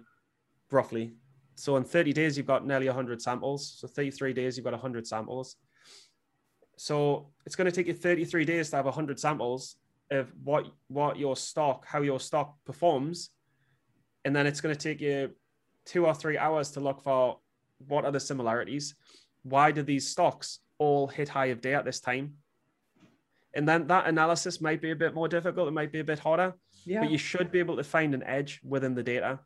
roughly. 0.72 1.14
So 1.56 1.76
in 1.76 1.84
30 1.84 2.14
days, 2.14 2.38
you've 2.38 2.46
got 2.46 2.68
nearly 2.68 2.86
100 2.86 3.20
samples. 3.20 3.78
So 3.80 3.88
33 3.88 4.32
days, 4.34 4.58
you've 4.58 4.64
got 4.64 4.74
100 4.74 5.08
samples. 5.08 5.56
So 6.78 7.32
it's 7.48 7.56
going 7.56 7.66
to 7.66 7.72
take 7.72 7.88
you 7.88 7.94
33 7.94 8.46
days 8.46 8.70
to 8.70 8.76
have 8.76 8.86
100 8.86 9.20
samples 9.20 9.78
of 10.12 10.32
what 10.44 10.68
what 10.88 11.18
your 11.18 11.36
stock, 11.36 11.86
how 11.86 12.02
your 12.02 12.20
stock 12.20 12.56
performs, 12.66 13.32
and 14.24 14.36
then 14.36 14.46
it's 14.46 14.62
going 14.62 14.76
to 14.76 14.80
take 14.80 15.02
you 15.02 15.32
two 15.86 16.06
or 16.06 16.14
three 16.14 16.38
hours 16.38 16.72
to 16.72 16.80
look 16.80 17.02
for 17.02 17.40
what 17.88 18.06
are 18.06 18.12
the 18.12 18.20
similarities. 18.20 18.96
Why 19.44 19.72
do 19.72 19.82
these 19.82 20.08
stocks 20.08 20.60
all 20.78 21.08
hit 21.08 21.30
high 21.30 21.48
of 21.48 21.62
day 21.62 21.74
at 21.74 21.86
this 21.86 22.00
time? 22.00 22.34
And 23.56 23.68
then 23.68 23.88
that 23.88 24.08
analysis 24.08 24.62
might 24.62 24.82
be 24.82 24.92
a 24.92 24.96
bit 24.96 25.14
more 25.14 25.28
difficult. 25.28 25.68
It 25.68 25.72
might 25.72 25.92
be 25.92 26.00
a 26.00 26.04
bit 26.04 26.20
harder 26.20 26.54
Yeah. 26.86 27.02
but 27.02 27.10
you 27.12 27.18
should 27.18 27.52
be 27.52 27.60
able 27.60 27.78
to 27.78 27.84
find 27.84 28.14
an 28.14 28.24
edge 28.24 28.60
within 28.64 28.94
the 28.94 29.04
data. 29.04 29.40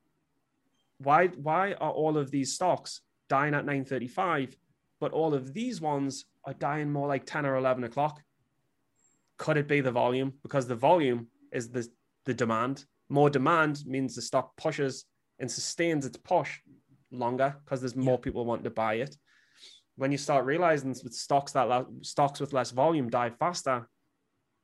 Why 0.97 1.27
why 1.27 1.73
are 1.73 1.91
all 1.91 2.17
of 2.17 2.29
these 2.31 2.53
stocks 2.53 3.01
dying 3.29 3.53
at 3.53 3.65
9:35, 3.65 4.55
but 4.99 5.11
all 5.11 5.33
of 5.33 5.53
these 5.53 5.81
ones 5.81 6.25
are 6.45 6.53
dying 6.53 6.91
more 6.91 7.07
like 7.07 7.25
10 7.25 7.45
or 7.45 7.55
11 7.55 7.83
o'clock? 7.83 8.21
Could 9.37 9.57
it 9.57 9.67
be 9.67 9.81
the 9.81 9.91
volume? 9.91 10.33
Because 10.43 10.67
the 10.67 10.75
volume 10.75 11.27
is 11.51 11.69
the 11.69 11.87
the 12.25 12.33
demand. 12.33 12.85
More 13.09 13.29
demand 13.29 13.83
means 13.85 14.15
the 14.15 14.21
stock 14.21 14.55
pushes 14.57 15.05
and 15.39 15.49
sustains 15.49 16.05
its 16.05 16.17
push 16.17 16.59
longer 17.11 17.55
because 17.63 17.81
there's 17.81 17.95
more 17.95 18.19
people 18.19 18.45
wanting 18.45 18.63
to 18.65 18.69
buy 18.69 18.95
it. 18.95 19.17
When 20.01 20.11
you 20.11 20.17
start 20.17 20.45
realizing 20.45 20.89
with 21.03 21.13
stocks 21.13 21.51
that 21.51 21.69
la- 21.69 21.85
stocks 22.01 22.39
with 22.39 22.53
less 22.53 22.71
volume 22.71 23.07
die 23.07 23.29
faster, 23.29 23.87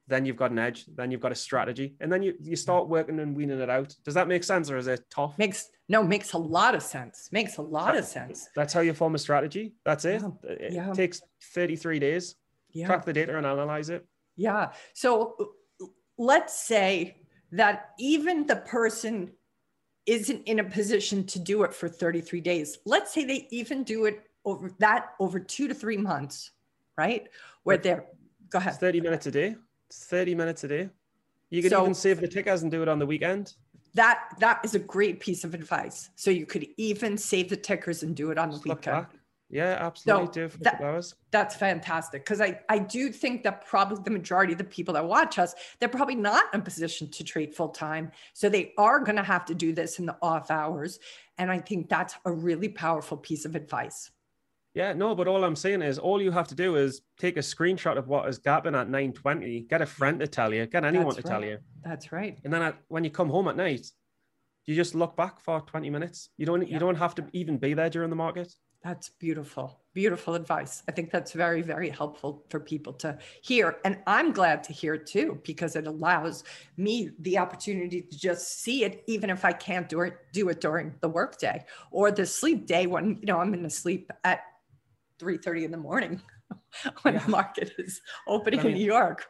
then 0.08 0.25
you've 0.25 0.36
got 0.36 0.50
an 0.50 0.58
edge, 0.58 0.88
then 0.96 1.12
you've 1.12 1.22
got 1.22 1.32
a 1.32 1.36
strategy, 1.36 1.96
and 2.00 2.12
then 2.12 2.24
you, 2.24 2.34
you 2.41 2.56
start 2.56 2.89
working 2.89 3.20
and 3.20 3.38
weaning 3.38 3.60
it 3.60 3.70
out. 3.70 3.94
Does 4.03 4.15
that 4.15 4.27
make 4.27 4.44
sense 4.44 4.72
or 4.72 4.77
is 4.77 4.88
it 4.88 5.01
tough? 5.12 5.38
Makes 5.38 5.70
no 5.89 6.01
makes 6.01 6.34
a 6.34 6.39
lot 6.39 6.74
of 6.74 6.82
sense. 6.82 7.29
Makes 7.32 7.58
a 7.58 7.62
lot 7.62 7.96
of 7.96 8.06
sense. 8.06 8.50
That's 8.56 8.74
how 8.74 8.79
you 8.79 8.96
form 8.96 9.13
a 9.13 9.20
strategy. 9.20 9.75
That's 9.86 10.06
it. 10.06 10.24
Yeah, 10.24 10.50
It 10.53 10.74
yeah. 10.74 10.91
takes 10.94 11.22
33 11.53 12.00
days. 12.00 12.34
Yeah. 12.72 12.88
Track 12.88 13.06
the 13.06 13.13
data 13.13 13.38
and 13.38 13.46
analyze 13.46 13.91
it. 13.91 14.08
Yeah. 14.38 14.72
So 14.96 15.36
let's 16.17 16.60
say 16.60 17.17
that 17.51 17.91
even 18.00 18.48
the 18.48 18.56
person 18.56 19.34
isn't 20.08 20.48
in 20.48 20.58
a 20.58 20.63
position 20.63 21.27
to 21.27 21.38
do 21.38 21.62
it 21.62 21.75
for 21.75 21.88
33 21.88 22.41
days. 22.41 22.79
Let's 22.88 23.13
say 23.13 23.24
they 23.24 23.48
even 23.51 23.84
do 23.84 24.06
it 24.06 24.24
over 24.47 24.71
that 24.79 25.09
over 25.19 25.39
two 25.39 25.67
to 25.67 25.73
three 25.75 25.97
months, 25.97 26.51
right? 26.97 27.27
Where 27.63 27.77
they're 27.77 28.05
go 28.49 28.57
It's 28.59 28.65
ahead. 28.67 28.79
30 28.79 29.01
minutes 29.01 29.27
a 29.27 29.31
day. 29.31 29.55
It's 29.89 30.05
30 30.05 30.33
minutes 30.33 30.63
a 30.63 30.67
day. 30.69 30.89
You 31.49 31.61
could 31.61 31.71
So- 31.71 31.81
even 31.81 31.93
save 31.93 32.19
the 32.21 32.27
tickers 32.27 32.63
and 32.63 32.71
do 32.71 32.81
it 32.81 32.87
on 32.87 32.97
the 32.97 33.05
weekend. 33.05 33.53
That 33.93 34.35
that 34.39 34.61
is 34.63 34.73
a 34.73 34.79
great 34.79 35.19
piece 35.19 35.43
of 35.43 35.53
advice. 35.53 36.09
So 36.15 36.31
you 36.31 36.45
could 36.45 36.65
even 36.77 37.17
save 37.17 37.49
the 37.49 37.57
tickers 37.57 38.03
and 38.03 38.15
do 38.15 38.31
it 38.31 38.37
on 38.37 38.49
the 38.49 38.55
Just 38.55 38.65
weekend. 38.65 38.83
back. 39.07 39.11
Yeah, 39.49 39.77
absolutely. 39.79 40.25
So 40.27 40.31
do 40.31 40.45
it 40.45 40.63
that- 40.63 41.13
That's 41.31 41.55
fantastic 41.55 42.23
because 42.25 42.41
I, 42.41 42.59
I 42.67 42.79
do 42.79 43.09
think 43.11 43.43
that 43.43 43.65
probably 43.65 44.01
the 44.03 44.09
majority 44.11 44.51
of 44.53 44.57
the 44.59 44.65
people 44.65 44.93
that 44.95 45.05
watch 45.05 45.39
us, 45.39 45.55
they're 45.79 45.87
probably 45.89 46.15
not 46.15 46.53
in 46.53 46.59
a 46.59 46.63
position 46.63 47.09
to 47.11 47.23
trade 47.23 47.55
full 47.55 47.69
time. 47.69 48.11
So 48.33 48.49
they 48.49 48.73
are 48.77 48.99
going 48.99 49.15
to 49.15 49.23
have 49.23 49.45
to 49.45 49.55
do 49.55 49.71
this 49.73 49.99
in 49.99 50.05
the 50.05 50.17
off 50.21 50.51
hours. 50.51 50.99
And 51.37 51.49
I 51.49 51.59
think 51.59 51.87
that's 51.89 52.15
a 52.25 52.31
really 52.31 52.69
powerful 52.69 53.15
piece 53.17 53.45
of 53.45 53.55
advice. 53.55 54.11
Yeah, 54.77 54.93
no, 54.93 55.15
but 55.15 55.27
all 55.27 55.43
I'm 55.43 55.55
saying 55.55 55.81
is 55.81 55.98
all 55.98 56.22
you 56.22 56.29
have 56.29 56.48
to 56.50 56.55
do 56.55 56.75
is 56.75 57.01
take 57.17 57.36
a 57.36 57.39
screenshot 57.39 57.98
of 57.98 58.07
what 58.07 58.29
is 58.29 58.38
gapping 58.38 58.79
at 58.79 58.88
920, 58.91 59.62
get 59.62 59.81
a 59.81 59.88
friend 59.88 60.19
to 60.19 60.27
tell 60.27 60.53
you, 60.53 60.67
get 60.67 60.86
anyone 60.86 61.07
That's 61.07 61.17
to 61.17 61.24
tell 61.24 61.43
you. 61.43 61.57
That's 61.84 62.12
right. 62.12 62.38
And 62.43 62.53
then 62.53 62.62
at, 62.62 62.77
when 62.88 63.03
you 63.03 63.10
come 63.10 63.27
home 63.27 63.48
at 63.48 63.55
night, 63.55 63.88
you 64.67 64.75
just 64.75 64.93
look 64.93 65.17
back 65.17 65.39
for 65.39 65.62
20 65.62 65.89
minutes. 65.89 66.29
You 66.38 66.46
don't 66.46 66.62
Yeah. 66.62 66.75
you 66.75 66.79
don't 66.79 66.96
have 66.96 67.15
to 67.15 67.25
even 67.34 67.57
be 67.57 67.74
there 67.74 67.89
during 67.89 68.12
the 68.12 68.15
market. 68.15 68.53
That's 68.84 69.10
beautiful. 69.10 69.81
Beautiful 69.96 70.36
advice. 70.36 70.84
I 70.88 70.91
think 70.91 71.10
that's 71.10 71.31
very, 71.31 71.63
very 71.63 71.89
helpful 71.89 72.46
for 72.51 72.60
people 72.60 72.93
to 72.93 73.17
hear. 73.41 73.79
And 73.84 73.98
I'm 74.05 74.31
glad 74.31 74.63
to 74.65 74.74
hear 74.74 74.93
it 74.93 75.07
too, 75.07 75.41
because 75.43 75.75
it 75.75 75.88
allows 75.88 76.43
me 76.77 77.10
the 77.22 77.39
opportunity 77.39 78.03
to 78.03 78.15
just 78.15 78.62
see 78.62 78.84
it, 78.84 79.03
even 79.07 79.31
if 79.31 79.43
I 79.43 79.53
can't 79.53 79.89
do 79.89 80.01
it, 80.01 80.13
do 80.34 80.50
it 80.50 80.62
during 80.62 80.93
the 81.01 81.10
workday 81.10 81.65
or 81.89 82.12
the 82.12 82.27
sleep 82.27 82.67
day 82.67 82.86
when, 82.86 83.17
you 83.22 83.25
know, 83.25 83.39
I'm 83.39 83.55
in 83.55 83.63
the 83.63 83.72
sleep 83.72 84.12
at 84.24 84.41
3.30 85.19 85.63
in 85.65 85.71
the 85.71 85.77
morning 85.77 86.21
when 87.01 87.15
Yeah. 87.15 87.19
the 87.24 87.29
market 87.29 87.74
is 87.77 88.01
opening 88.27 88.59
I 88.59 88.63
in 88.65 88.74
New 88.74 88.86
York. 88.86 89.27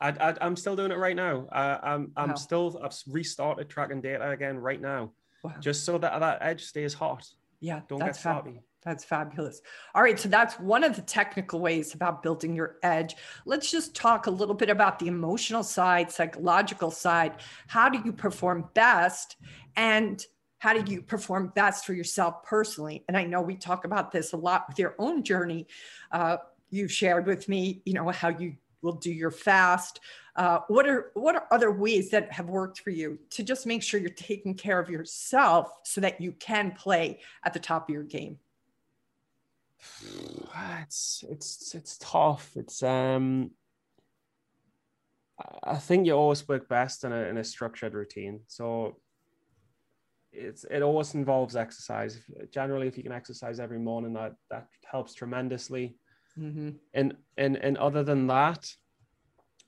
I, 0.00 0.10
I, 0.10 0.34
I'm 0.40 0.54
still 0.56 0.76
doing 0.76 0.92
it 0.92 0.98
right 0.98 1.16
now. 1.16 1.48
Uh, 1.50 1.78
I'm 1.82 2.12
I'm 2.16 2.28
Wow. 2.30 2.34
still 2.36 2.80
I've 2.82 2.96
restarted 3.08 3.68
tracking 3.68 4.00
data 4.00 4.30
again 4.30 4.56
right 4.58 4.80
now, 4.80 5.12
Wow. 5.42 5.54
just 5.60 5.84
so 5.84 5.98
that 5.98 6.18
that 6.20 6.38
edge 6.40 6.64
stays 6.64 6.94
hot. 6.94 7.26
Yeah, 7.60 7.80
Don't 7.88 7.98
get 7.98 8.16
fab- 8.16 8.44
sloppy. 8.44 8.62
That's 8.84 9.04
fabulous. 9.04 9.60
All 9.96 10.02
right, 10.02 10.18
so 10.18 10.28
that's 10.28 10.54
one 10.60 10.84
of 10.84 10.94
the 10.94 11.02
technical 11.02 11.58
ways 11.58 11.94
about 11.94 12.22
building 12.22 12.54
your 12.54 12.76
edge. 12.84 13.16
Let's 13.44 13.72
just 13.72 13.94
talk 13.96 14.28
a 14.28 14.30
little 14.30 14.54
bit 14.54 14.70
about 14.70 15.00
the 15.00 15.08
emotional 15.08 15.64
side, 15.64 16.12
psychological 16.12 16.92
side. 16.92 17.40
How 17.66 17.88
do 17.88 18.00
you 18.04 18.12
perform 18.12 18.70
best? 18.74 19.36
And 19.74 20.24
how 20.58 20.72
do 20.72 20.92
you 20.92 21.02
perform 21.02 21.52
best 21.54 21.86
for 21.86 21.94
yourself 21.94 22.42
personally? 22.42 23.04
And 23.08 23.16
I 23.16 23.24
know 23.24 23.40
we 23.40 23.56
talk 23.56 23.84
about 23.84 24.10
this 24.10 24.32
a 24.32 24.36
lot 24.36 24.64
with 24.68 24.78
your 24.78 24.94
own 24.98 25.22
journey. 25.22 25.66
Uh, 26.10 26.38
you've 26.70 26.92
shared 26.92 27.26
with 27.26 27.48
me, 27.48 27.80
you 27.84 27.94
know, 27.94 28.08
how 28.10 28.28
you 28.28 28.56
will 28.82 28.94
do 28.94 29.12
your 29.12 29.30
fast. 29.30 30.00
Uh, 30.36 30.60
what 30.68 30.88
are 30.88 31.10
what 31.14 31.34
are 31.34 31.46
other 31.50 31.72
ways 31.72 32.10
that 32.10 32.30
have 32.32 32.48
worked 32.48 32.80
for 32.80 32.90
you 32.90 33.18
to 33.30 33.42
just 33.42 33.66
make 33.66 33.82
sure 33.82 33.98
you're 33.98 34.10
taking 34.10 34.54
care 34.54 34.78
of 34.78 34.88
yourself 34.88 35.72
so 35.84 36.00
that 36.00 36.20
you 36.20 36.32
can 36.32 36.72
play 36.72 37.20
at 37.44 37.52
the 37.52 37.58
top 37.60 37.88
of 37.88 37.92
your 37.92 38.04
game? 38.04 38.38
It's 40.82 41.24
it's 41.28 41.74
it's 41.74 41.98
tough. 41.98 42.52
It's 42.56 42.82
um. 42.82 43.50
I- 45.64 45.76
think 45.76 46.06
you 46.06 46.14
always 46.14 46.48
work 46.48 46.68
best 46.68 47.04
in 47.04 47.12
a 47.12 47.22
in 47.28 47.36
a 47.36 47.44
structured 47.44 47.94
routine. 47.94 48.40
So. 48.48 48.96
It's 50.38 50.64
it 50.70 50.82
always 50.82 51.14
involves 51.14 51.56
exercise. 51.56 52.20
Generally, 52.50 52.88
if 52.88 52.96
you 52.96 53.02
can 53.02 53.12
exercise 53.12 53.58
every 53.60 53.78
morning, 53.78 54.12
that 54.14 54.34
that 54.50 54.66
helps 54.90 55.14
tremendously. 55.14 55.96
Mm-hmm. 56.38 56.70
and 56.94 57.16
and 57.36 57.56
and 57.56 57.76
other 57.78 58.04
than 58.04 58.28
that 58.28 58.62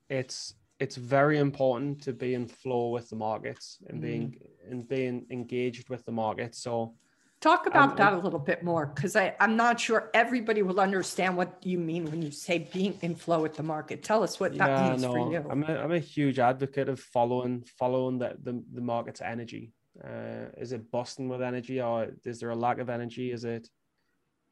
it's 0.09 0.55
it's 0.79 0.97
very 0.97 1.39
important 1.39 2.01
to 2.03 2.13
be 2.13 2.35
in 2.35 2.47
flow 2.47 2.91
with 2.91 3.09
the 3.11 3.17
markets 3.17 3.79
and 3.89 4.01
being 4.01 4.37
and 4.71 4.87
being 4.89 5.27
engaged 5.31 5.89
with 5.89 6.05
the 6.05 6.13
market 6.13 6.55
so 6.55 6.95
Talk 7.41 7.67
about 7.67 7.93
Um, 7.93 7.97
that 7.97 8.13
a 8.13 8.19
little 8.19 8.39
bit 8.39 8.63
more 8.63 8.85
because 8.87 9.17
I'm 9.17 9.57
not 9.57 9.81
sure 9.81 10.11
everybody 10.13 10.61
will 10.61 10.79
understand 10.79 11.39
what 11.39 11.57
you 11.65 11.79
mean 11.79 12.05
when 12.11 12.21
you 12.21 12.31
say 12.31 12.69
being 12.71 12.95
in 13.01 13.15
flow 13.15 13.41
with 13.41 13.55
the 13.57 13.63
market. 13.63 14.03
Tell 14.03 14.23
us 14.23 14.39
what 14.39 14.51
that 14.59 14.69
yeah 14.69 14.91
means 14.91 15.05
for 15.07 15.33
you. 15.33 15.43
i'm 15.51 15.63
a, 15.65 15.75
I'm 15.83 15.93
a 15.93 15.99
huge 15.99 16.39
advocate 16.39 16.89
of 16.91 17.01
following 17.01 17.65
following 17.79 18.19
the, 18.19 18.37
the 18.47 18.63
the 18.75 18.83
market's 18.83 19.23
energy 19.23 19.73
uh 20.05 20.47
is 20.57 20.73
it 20.73 20.91
busting 20.91 21.29
with 21.29 21.43
energy 21.43 21.81
or 21.81 22.09
is 22.25 22.41
there 22.41 22.51
a 22.51 22.57
lack 22.57 22.79
of 22.79 22.89
energy? 22.89 23.33
Is 23.33 23.45
it 23.45 23.69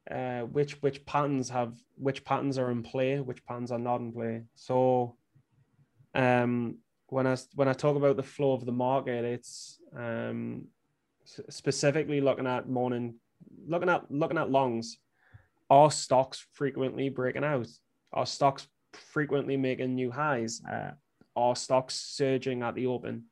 uh 0.09 0.41
which 0.41 0.81
which 0.81 1.05
patterns 1.05 1.49
have 1.49 1.73
which 1.95 2.23
patterns 2.23 2.57
are 2.57 2.71
in 2.71 2.83
play 2.83 3.19
which 3.19 3.45
patterns 3.45 3.71
are 3.71 3.79
not 3.79 4.01
in 4.01 4.11
play? 4.11 4.43
So 4.55 5.15
um 6.15 6.77
when 7.07 7.27
i 7.27 7.35
when 7.55 7.67
i 7.67 7.73
talk 7.73 7.95
about 7.95 8.17
the 8.17 8.23
flow 8.23 8.53
of 8.53 8.65
the 8.65 8.71
market 8.71 9.25
it's 9.25 9.79
um 9.95 10.67
specifically 11.49 12.21
looking 12.21 12.47
at 12.47 12.67
morning 12.67 13.15
looking 13.67 13.89
at 13.89 14.09
looking 14.11 14.37
at 14.37 14.51
longs. 14.51 14.97
Are 15.69 15.91
stocks 15.91 16.45
frequently 16.53 17.09
breaking 17.09 17.43
out? 17.43 17.67
Are 18.11 18.25
stocks 18.25 18.67
frequently 18.93 19.55
making 19.55 19.93
new 19.93 20.11
highs? 20.11 20.61
Uh, 20.69 20.91
are 21.35 21.55
stocks 21.55 21.95
surging 21.95 22.63
at 22.63 22.75
the 22.75 22.87
open 22.87 23.25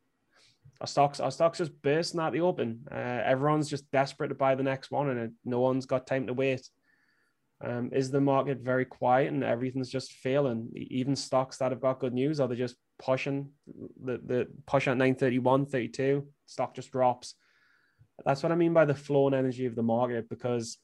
our 0.82 0.88
stocks 0.88 1.20
our 1.20 1.32
stocks 1.32 1.58
just 1.58 1.82
bursting 1.82 2.20
at 2.20 2.34
the 2.34 2.42
open. 2.42 2.82
Uh, 2.92 2.96
everyone's 2.96 3.70
just 3.70 3.90
desperate 3.92 4.30
to 4.30 4.36
buy 4.36 4.56
the 4.56 4.64
next 4.64 4.92
one 4.92 5.10
and 5.10 5.34
no 5.44 5.60
one's 5.60 5.86
got 5.86 6.08
time 6.08 6.28
to 6.28 6.34
wait. 6.34 6.68
Um, 7.60 7.90
is 7.92 8.12
the 8.12 8.22
market 8.22 8.60
very 8.60 8.86
quiet 8.86 9.34
and 9.34 9.44
everything's 9.44 9.90
just 9.90 10.12
failing? 10.12 10.70
Even 10.76 11.16
stocks 11.16 11.58
that 11.58 11.72
have 11.72 11.82
got 11.82 12.00
good 12.00 12.14
news 12.14 12.40
are 12.40 12.48
they 12.48 12.56
just 12.56 12.76
pushing 13.00 13.50
the, 14.04 14.20
the 14.24 14.48
push 14.66 14.88
at 14.88 14.98
931 14.98 15.66
32 15.66 16.28
stock 16.46 16.76
just 16.76 16.92
drops. 16.92 17.36
That's 18.26 18.42
what 18.42 18.52
i 18.52 18.56
mean 18.56 18.74
by 18.74 18.86
the 18.86 18.96
flow 18.96 19.28
and 19.28 19.36
energy 19.36 19.68
of 19.68 19.76
the 19.76 19.84
market 19.84 20.28
because 20.28 20.80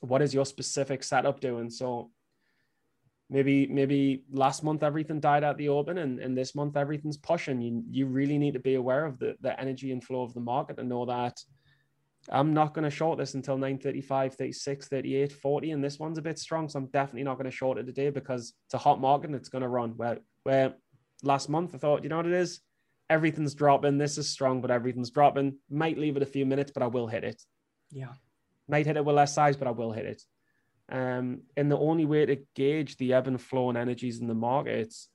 what 0.00 0.22
is 0.22 0.34
your 0.34 0.46
specific 0.46 1.02
setup 1.02 1.40
doing? 1.40 1.70
So 1.70 2.10
maybe 3.30 3.66
maybe 3.66 4.24
last 4.30 4.64
month 4.64 4.82
everything 4.82 5.20
died 5.20 5.44
at 5.44 5.56
the 5.58 5.68
open 5.68 5.98
and, 5.98 6.18
and 6.18 6.36
this 6.36 6.54
month 6.54 6.76
everything's 6.76 7.16
pushing 7.16 7.60
you 7.60 7.82
you 7.90 8.06
really 8.06 8.38
need 8.38 8.54
to 8.54 8.60
be 8.60 8.74
aware 8.74 9.04
of 9.04 9.18
the, 9.18 9.36
the 9.40 9.58
energy 9.60 9.92
and 9.92 10.02
flow 10.02 10.22
of 10.22 10.32
the 10.34 10.40
market 10.40 10.78
and 10.78 10.88
know 10.88 11.04
that 11.04 11.38
i'm 12.30 12.54
not 12.54 12.74
going 12.74 12.84
to 12.84 12.90
short 12.90 13.18
this 13.18 13.34
until 13.34 13.56
935 13.56 14.34
36 14.34 14.88
38 14.88 15.32
40 15.32 15.70
and 15.72 15.84
this 15.84 15.98
one's 15.98 16.18
a 16.18 16.22
bit 16.22 16.38
strong 16.38 16.68
so 16.68 16.78
i'm 16.78 16.86
definitely 16.86 17.22
not 17.22 17.34
going 17.34 17.50
to 17.50 17.56
short 17.56 17.78
it 17.78 17.84
today 17.84 18.10
because 18.10 18.54
it's 18.66 18.74
a 18.74 18.78
hot 18.78 19.00
market 19.00 19.26
and 19.26 19.36
it's 19.36 19.50
going 19.50 19.62
to 19.62 19.68
run 19.68 19.90
where 19.96 20.18
where 20.42 20.74
last 21.22 21.48
month. 21.48 21.74
I 21.74 21.78
thought, 21.78 22.02
you 22.02 22.08
know 22.08 22.16
what 22.16 22.26
it 22.26 22.32
is? 22.32 22.60
Everything's 23.10 23.54
dropping. 23.54 23.98
This 23.98 24.18
is 24.18 24.28
strong, 24.28 24.60
but 24.60 24.70
everything's 24.70 25.10
dropping. 25.10 25.56
Might 25.70 25.98
leave 25.98 26.16
it 26.16 26.22
a 26.22 26.26
few 26.26 26.44
minutes, 26.46 26.70
but 26.72 26.82
I 26.82 26.86
will 26.86 27.06
hit 27.06 27.24
it. 27.24 27.42
Yeah. 27.90 28.12
Might 28.68 28.86
hit 28.86 28.96
it 28.96 29.04
with 29.04 29.16
less 29.16 29.34
size, 29.34 29.56
but 29.56 29.68
I 29.68 29.72
will 29.72 29.92
hit 29.92 30.04
it. 30.04 30.22
Um, 30.90 31.42
and 31.56 31.70
the 31.70 31.78
only 31.78 32.06
way 32.06 32.24
to 32.24 32.38
gauge 32.54 32.96
the 32.96 33.12
ebb 33.12 33.26
and 33.26 33.40
flow 33.40 33.68
and 33.68 33.76
energies 33.76 34.20
in 34.20 34.26
the 34.26 34.34
markets 34.34 35.08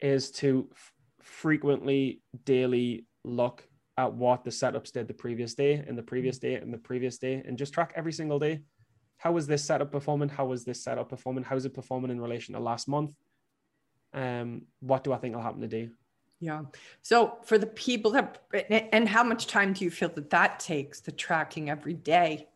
is 0.00 0.30
to 0.32 0.68
f- 0.72 0.92
frequently, 1.20 2.20
daily 2.44 3.06
look 3.24 3.66
at 3.98 4.12
what 4.12 4.44
the 4.44 4.50
setups 4.50 4.92
did 4.92 5.08
the 5.08 5.14
previous 5.14 5.54
day 5.54 5.74
and 5.74 5.98
the 5.98 6.02
previous 6.02 6.38
day 6.38 6.54
and 6.54 6.72
the 6.72 6.78
previous 6.78 7.18
day 7.18 7.42
and 7.46 7.58
just 7.58 7.74
track 7.74 7.92
every 7.96 8.12
single 8.12 8.38
day. 8.38 8.60
How 9.18 9.32
was 9.32 9.46
this 9.46 9.64
setup 9.64 9.92
performing? 9.92 10.28
How 10.28 10.46
was 10.46 10.64
this 10.64 10.82
setup 10.82 11.08
performing? 11.08 11.44
How 11.44 11.56
is 11.56 11.64
it 11.64 11.74
performing 11.74 12.10
in 12.10 12.20
relation 12.20 12.54
to 12.54 12.60
last 12.60 12.88
month? 12.88 13.12
Um, 14.12 14.62
what 14.80 15.04
do 15.04 15.12
I 15.12 15.18
think 15.18 15.34
will 15.34 15.42
happen 15.42 15.60
today? 15.60 15.90
Yeah. 16.40 16.62
So 17.02 17.38
for 17.44 17.56
the 17.56 17.66
people 17.66 18.10
that, 18.12 18.40
and 18.70 19.08
how 19.08 19.22
much 19.22 19.46
time 19.46 19.72
do 19.72 19.84
you 19.84 19.90
feel 19.90 20.08
that 20.10 20.30
that 20.30 20.58
takes, 20.58 21.00
the 21.00 21.12
tracking 21.12 21.70
every 21.70 21.94
day? 21.94 22.48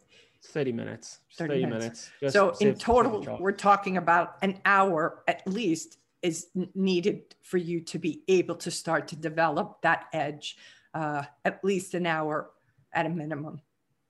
30 0.44 0.72
minutes. 0.72 1.20
30 1.36 1.48
30, 1.48 1.66
minutes. 1.66 2.10
minutes. 2.20 2.34
so 2.34 2.50
in 2.60 2.74
total, 2.76 3.22
save 3.22 3.40
we're 3.40 3.52
talking 3.52 3.96
about 3.96 4.36
an 4.42 4.60
hour 4.64 5.22
at 5.28 5.46
least 5.46 5.98
is 6.22 6.48
needed 6.74 7.34
for 7.42 7.58
you 7.58 7.80
to 7.80 7.98
be 7.98 8.22
able 8.28 8.54
to 8.56 8.70
start 8.70 9.06
to 9.08 9.16
develop 9.16 9.80
that 9.82 10.06
edge, 10.12 10.56
uh, 10.94 11.22
at 11.44 11.62
least 11.64 11.94
an 11.94 12.06
hour 12.06 12.50
at 12.92 13.06
a 13.06 13.08
minimum. 13.08 13.60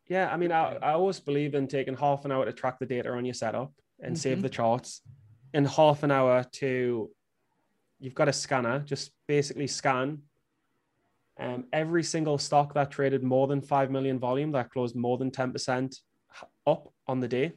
Yeah, 0.09 0.33
I 0.33 0.37
mean, 0.37 0.53
I, 0.53 0.77
I 0.77 0.93
always 0.93 1.19
believe 1.19 1.55
in 1.55 1.67
taking 1.67 1.97
half 1.97 2.25
an 2.25 2.33
hour 2.33 2.45
to 2.45 2.53
track 2.53 2.79
the 2.79 2.87
data 2.87 3.11
on 3.11 3.25
your 3.25 3.35
setup 3.35 3.73
and 4.01 4.17
save 4.17 4.39
Mhm. 4.39 4.43
the 4.43 4.49
charts, 4.49 5.03
and 5.53 5.67
half 5.67 6.03
an 6.03 6.11
hour 6.11 6.45
to 6.53 7.11
you've 7.99 8.15
got 8.15 8.29
a 8.29 8.33
scanner, 8.33 8.81
just 8.81 9.11
basically 9.27 9.67
scan 9.67 10.23
um, 11.39 11.65
every 11.73 12.03
single 12.03 12.39
stock 12.39 12.73
that 12.75 12.91
traded 12.91 13.23
more 13.23 13.47
than 13.47 13.61
5 13.61 13.91
million 13.91 14.19
volume 14.19 14.53
that 14.53 14.71
closed 14.71 14.97
more 14.97 15.19
than 15.19 15.31
10% 15.31 15.95
up 16.67 16.93
on 17.07 17.21
the 17.21 17.29
day. 17.29 17.53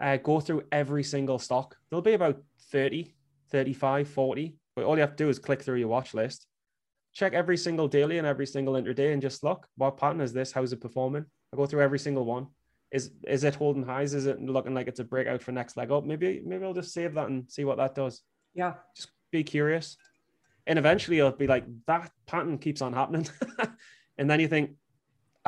Uh, 0.00 0.16
go 0.16 0.40
through 0.40 0.62
every 0.70 1.02
single 1.02 1.38
stock. 1.38 1.76
There'll 1.90 2.02
be 2.02 2.12
about 2.12 2.40
30, 2.70 3.14
35, 3.50 4.08
40, 4.08 4.54
but 4.76 4.84
all 4.84 4.94
you 4.94 5.00
have 5.00 5.16
to 5.16 5.24
do 5.24 5.28
is 5.28 5.38
click 5.38 5.62
through 5.62 5.78
your 5.78 5.88
watch 5.88 6.14
list. 6.14 6.46
Check 7.14 7.32
every 7.32 7.56
single 7.56 7.88
daily 7.88 8.18
and 8.18 8.26
every 8.26 8.46
single 8.46 8.74
intraday 8.74 9.12
and 9.12 9.20
just 9.20 9.42
look 9.42 9.66
what 9.76 9.96
pattern 9.96 10.20
is 10.20 10.32
this? 10.32 10.52
How's 10.52 10.72
it 10.72 10.80
performing? 10.80 11.24
I 11.52 11.56
go 11.56 11.66
through 11.66 11.82
every 11.82 11.98
single 11.98 12.24
one. 12.24 12.46
Is 12.92 13.10
is 13.26 13.42
it 13.44 13.56
holding 13.56 13.82
highs? 13.82 14.14
Is 14.14 14.26
it 14.26 14.40
looking 14.40 14.72
like 14.72 14.86
it's 14.86 15.00
a 15.00 15.04
breakout 15.04 15.42
for 15.42 15.52
next 15.52 15.76
leg 15.76 15.90
up? 15.90 16.04
Maybe 16.04 16.40
maybe 16.44 16.64
i'll 16.64 16.74
just 16.74 16.92
save 16.92 17.14
that 17.14 17.28
and 17.28 17.50
see 17.50 17.64
what 17.64 17.78
that 17.78 17.94
does. 17.94 18.22
Yeah. 18.54 18.74
just 18.94 19.10
be 19.32 19.42
curious. 19.42 19.96
And 20.66 20.78
eventually 20.78 21.18
it'll 21.18 21.32
be 21.32 21.46
like 21.46 21.64
that 21.86 22.10
pattern 22.26 22.58
keeps 22.58 22.82
on 22.82 22.92
happening. 22.92 23.26
And 24.18 24.28
then 24.28 24.40
you 24.40 24.48
think 24.48 24.72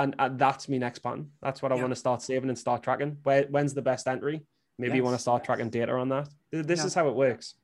and, 0.03 0.15
and 0.19 0.39
that's 0.39 0.69
me 0.69 0.79
next 0.79 1.01
pattern 1.01 1.31
that's 1.43 1.61
what 1.63 1.71
i 1.73 1.75
Yeah. 1.75 1.83
want 1.83 1.93
to 1.93 1.97
start 2.05 2.23
saving 2.23 2.49
and 2.49 2.59
start 2.59 2.83
tracking 2.83 3.19
Where, 3.23 3.45
when's 3.45 3.75
the 3.75 3.83
best 3.83 4.07
entry 4.09 4.43
maybe 4.79 4.97
you 4.97 5.05
want 5.05 5.17
to 5.17 5.23
start 5.23 5.45
tracking 5.45 5.71
data 5.71 5.93
on 5.93 6.09
that 6.09 6.29
this 6.51 6.81
Yeah. 6.81 6.87
is 6.87 6.95
how 6.95 7.09
it 7.09 7.15
works 7.15 7.55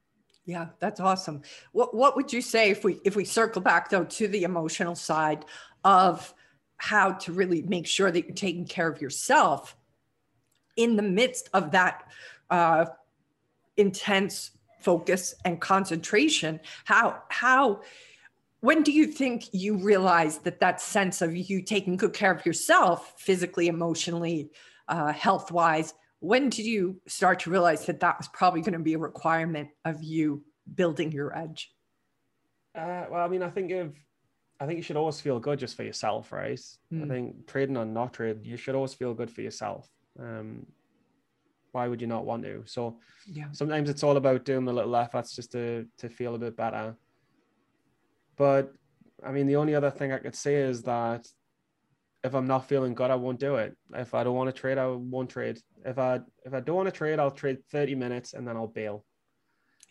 Yeah, 0.55 0.67
that's 0.79 1.01
awesome. 1.01 1.43
What 1.73 1.91
what 2.01 2.15
would 2.17 2.33
you 2.33 2.41
say 2.55 2.71
if 2.71 2.85
we 2.87 2.93
if 3.05 3.17
we 3.17 3.25
circle 3.25 3.61
back 3.71 3.83
though 3.91 4.05
to 4.19 4.29
the 4.29 4.43
emotional 4.45 4.95
side 4.95 5.45
of 5.83 6.33
how 6.91 7.07
to 7.25 7.33
really 7.33 7.63
make 7.63 7.87
sure 7.97 8.11
that 8.13 8.23
you're 8.27 8.43
taking 8.49 8.67
care 8.77 8.89
of 8.93 9.01
yourself 9.05 9.77
in 10.77 10.95
the 10.95 11.03
midst 11.21 11.49
of 11.53 11.73
that 11.73 11.97
uh, 12.51 12.85
intense 13.77 14.53
focus 14.81 15.35
and 15.45 15.61
concentration? 15.61 16.61
How 16.85 17.07
how 17.29 17.81
when 18.61 18.83
do 18.83 18.93
you 18.93 19.07
think 19.07 19.45
you 19.53 19.77
realize 19.77 20.39
that 20.41 20.61
that 20.61 20.81
sense 20.81 21.23
of 21.23 21.37
you 21.37 21.63
taking 21.63 21.97
good 21.97 22.13
care 22.13 22.33
of 22.33 22.45
yourself 22.47 23.15
physically, 23.19 23.69
emotionally, 23.69 24.51
uh, 24.89 25.13
health 25.13 25.51
wise? 25.53 25.95
when 26.21 26.49
did 26.49 26.65
you 26.65 26.99
start 27.07 27.39
to 27.41 27.51
realize 27.51 27.85
that 27.85 28.01
that 28.01 28.17
was 28.17 28.27
probably 28.29 28.63
going 28.63 28.73
to 28.73 28.79
be 28.79 28.95
a 28.95 28.99
requirement 28.99 29.69
of 29.85 30.03
you 30.03 30.43
building 30.75 31.13
your 31.13 31.37
edge 31.37 31.71
Uh, 32.75 33.07
well, 33.11 33.25
I 33.25 33.29
mean, 33.29 33.43
I 33.43 33.51
think 33.51 33.71
if 33.71 33.93
I 34.61 34.67
think 34.67 34.79
you 34.79 34.83
should 34.83 34.97
always 34.97 35.21
feel 35.21 35.39
good 35.41 35.59
just 35.59 35.77
for 35.77 35.83
yourself, 35.83 36.33
right? 36.33 36.61
I 36.93 36.95
Mm. 36.95 37.09
think 37.09 37.47
trading 37.47 37.77
or 37.77 37.85
not 37.85 38.15
trading, 38.15 38.45
you 38.45 38.57
should 38.57 38.75
always 38.75 38.95
feel 38.95 39.15
good 39.15 39.31
for 39.31 39.43
yourself. 39.43 39.91
Um, 40.19 40.67
why 41.73 41.89
would 41.89 42.01
you 42.01 42.07
not 42.07 42.25
want 42.25 42.43
to? 42.45 42.65
So 42.67 43.01
yeah 43.27 43.49
sometimes 43.53 43.91
it's 43.91 44.03
all 44.03 44.17
about 44.17 44.45
doing 44.45 44.65
the 44.65 44.73
little 44.73 44.97
efforts 44.97 45.35
just 45.35 45.53
to 45.53 45.87
to 45.99 46.09
feel 46.09 46.35
a 46.35 46.39
bit 46.39 46.57
better. 46.57 46.97
But 48.37 48.73
I 49.25 49.33
mean, 49.33 49.47
the 49.47 49.57
only 49.57 49.75
other 49.75 49.91
thing 49.91 50.13
I 50.13 50.19
could 50.19 50.35
say 50.35 50.57
is 50.57 50.83
that 50.83 51.27
if 52.25 52.35
I'm 52.35 52.47
not 52.47 52.69
feeling 52.69 52.95
good, 52.95 53.11
I 53.11 53.15
won't 53.15 53.41
do 53.41 53.57
it. 53.57 53.77
If 53.95 54.15
I 54.15 54.25
don't 54.25 54.35
want 54.37 54.49
to 54.55 54.61
trade, 54.61 54.79
I 54.79 54.87
won't 54.89 55.31
trade. 55.31 55.59
If 55.85 55.99
I 55.99 56.21
if 56.45 56.53
I 56.55 56.61
don't 56.61 56.77
want 56.77 56.87
to 56.89 56.93
trade, 56.93 57.19
I'll 57.19 57.31
trade 57.31 57.59
30 57.71 57.95
minutes 57.95 58.35
and 58.35 58.47
then 58.47 58.57
I'll 58.57 58.67
bail. 58.67 59.05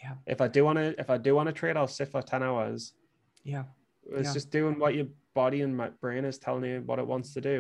Yeah. 0.04 0.16
If 0.28 0.42
I 0.42 0.48
do 0.48 0.64
want 0.66 0.78
to 0.78 1.00
if 1.00 1.10
I 1.10 1.18
do 1.18 1.36
want 1.36 1.48
to 1.48 1.54
trade, 1.54 1.78
I'll 1.78 1.88
sit 1.88 2.10
for 2.10 2.22
10 2.22 2.44
hours. 2.44 2.94
yeah 3.44 3.64
It's 4.12 4.28
Yeah. 4.28 4.34
just 4.34 4.52
doing 4.52 4.78
what 4.80 4.96
your 4.96 5.08
body 5.34 5.62
and 5.62 5.76
my 5.76 5.90
brain 6.02 6.24
is 6.26 6.38
telling 6.38 6.64
you 6.66 6.82
what 6.86 7.00
it 7.00 7.08
wants 7.08 7.34
to 7.34 7.42
do. 7.42 7.58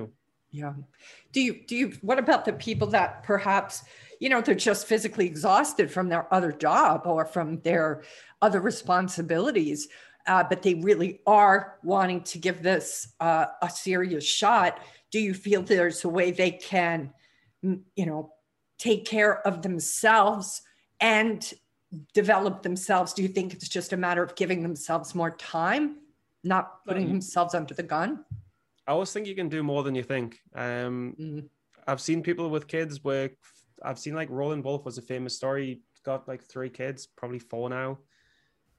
yeah 0.51 0.73
do 1.33 1.39
you 1.41 1.53
do 1.69 1.75
you 1.81 1.87
what 2.07 2.19
about 2.25 2.45
the 2.45 2.53
people 2.67 2.87
that 2.97 3.09
perhaps 3.31 3.73
you 4.21 4.29
know 4.31 4.39
they're 4.41 4.63
just 4.71 4.83
physically 4.91 5.25
exhausted 5.33 5.87
from 5.95 6.07
their 6.09 6.25
other 6.37 6.51
job 6.67 6.97
or 7.13 7.25
from 7.35 7.47
their 7.69 7.87
other 8.45 8.61
responsibilities 8.71 9.79
uh, 10.27 10.43
but 10.43 10.61
they 10.61 10.75
really 10.75 11.21
are 11.25 11.77
wanting 11.83 12.21
to 12.21 12.37
give 12.37 12.61
this 12.63 13.13
uh, 13.19 13.45
a 13.61 13.69
serious 13.69 14.25
shot 14.25 14.79
do 15.11 15.19
you 15.19 15.33
feel 15.33 15.61
there's 15.61 16.03
a 16.03 16.09
way 16.09 16.31
they 16.31 16.51
can 16.51 17.11
mm, 17.63 17.79
you 17.95 18.05
know 18.05 18.31
take 18.77 19.05
care 19.05 19.45
of 19.47 19.61
themselves 19.61 20.61
and 20.99 21.53
develop 22.13 22.61
themselves 22.63 23.13
do 23.13 23.21
you 23.21 23.29
think 23.29 23.53
it's 23.53 23.69
just 23.69 23.93
a 23.93 23.97
matter 23.97 24.23
of 24.23 24.35
giving 24.35 24.61
themselves 24.63 25.15
more 25.15 25.31
time 25.31 25.97
not 26.43 26.83
putting 26.85 27.05
Um, 27.05 27.11
themselves 27.13 27.53
under 27.55 27.73
the 27.73 27.83
gun 27.83 28.25
I 28.87 28.91
always 28.91 29.11
think 29.11 29.25
you 29.25 29.33
can 29.35 29.49
do 29.49 29.63
more 29.63 29.81
than 29.81 29.95
you 29.95 30.03
think. 30.03 30.39
Um, 30.53 31.15
Mm. 31.19 31.49
I've 31.87 32.01
seen 32.01 32.21
people 32.21 32.49
with 32.51 32.67
kids 32.67 33.03
where 33.03 33.31
I've 33.81 33.97
seen 33.97 34.13
like 34.13 34.29
Roland 34.29 34.63
Wolf 34.63 34.85
was 34.85 34.97
a 34.99 35.01
famous 35.01 35.35
story. 35.35 35.81
Got 36.03 36.27
like 36.27 36.43
three 36.43 36.69
kids, 36.69 37.07
probably 37.07 37.39
four 37.39 37.67
now, 37.69 37.97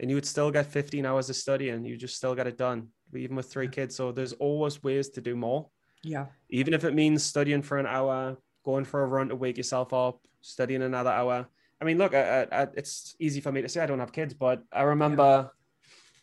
and 0.01 0.11
you 0.11 0.17
would 0.17 0.27
still 0.27 0.51
get 0.51 0.67
15 0.67 1.07
hours 1.07 1.31
of 1.31 1.37
study 1.37 1.71
and 1.71 1.87
you 1.87 1.97
just 1.97 2.17
still 2.17 2.35
get 2.35 2.47
it 2.47 2.59
done, 2.59 2.89
even 3.15 3.37
with 3.37 3.51
three 3.51 3.69
kids. 3.69 3.97
So 3.97 4.13
there's 4.13 4.35
always 4.35 4.83
ways 4.83 5.09
to 5.11 5.21
do 5.21 5.37
more, 5.37 5.69
yeah 6.03 6.27
even 6.49 6.75
if 6.75 6.85
it 6.85 6.95
means 6.95 7.23
studying 7.23 7.63
for 7.63 7.79
an 7.79 7.87
hour, 7.87 8.37
going 8.65 8.85
for 8.85 9.03
a 9.03 9.07
run 9.07 9.29
to 9.29 9.37
wake 9.37 9.57
yourself 9.57 9.93
up, 9.93 10.21
studying 10.41 10.83
another 10.83 11.11
hour. 11.11 11.47
I 11.81 11.85
mean, 11.85 11.99
look, 11.99 12.15
I, 12.15 12.47
I, 12.51 12.69
it's 12.75 13.15
easy 13.19 13.41
for 13.41 13.53
me 13.53 13.63
to 13.63 13.69
say 13.69 13.81
I 13.83 13.87
don't 13.87 13.99
have 13.99 14.13
kids, 14.13 14.33
but 14.33 14.63
I 14.73 14.83
remember, 14.83 15.51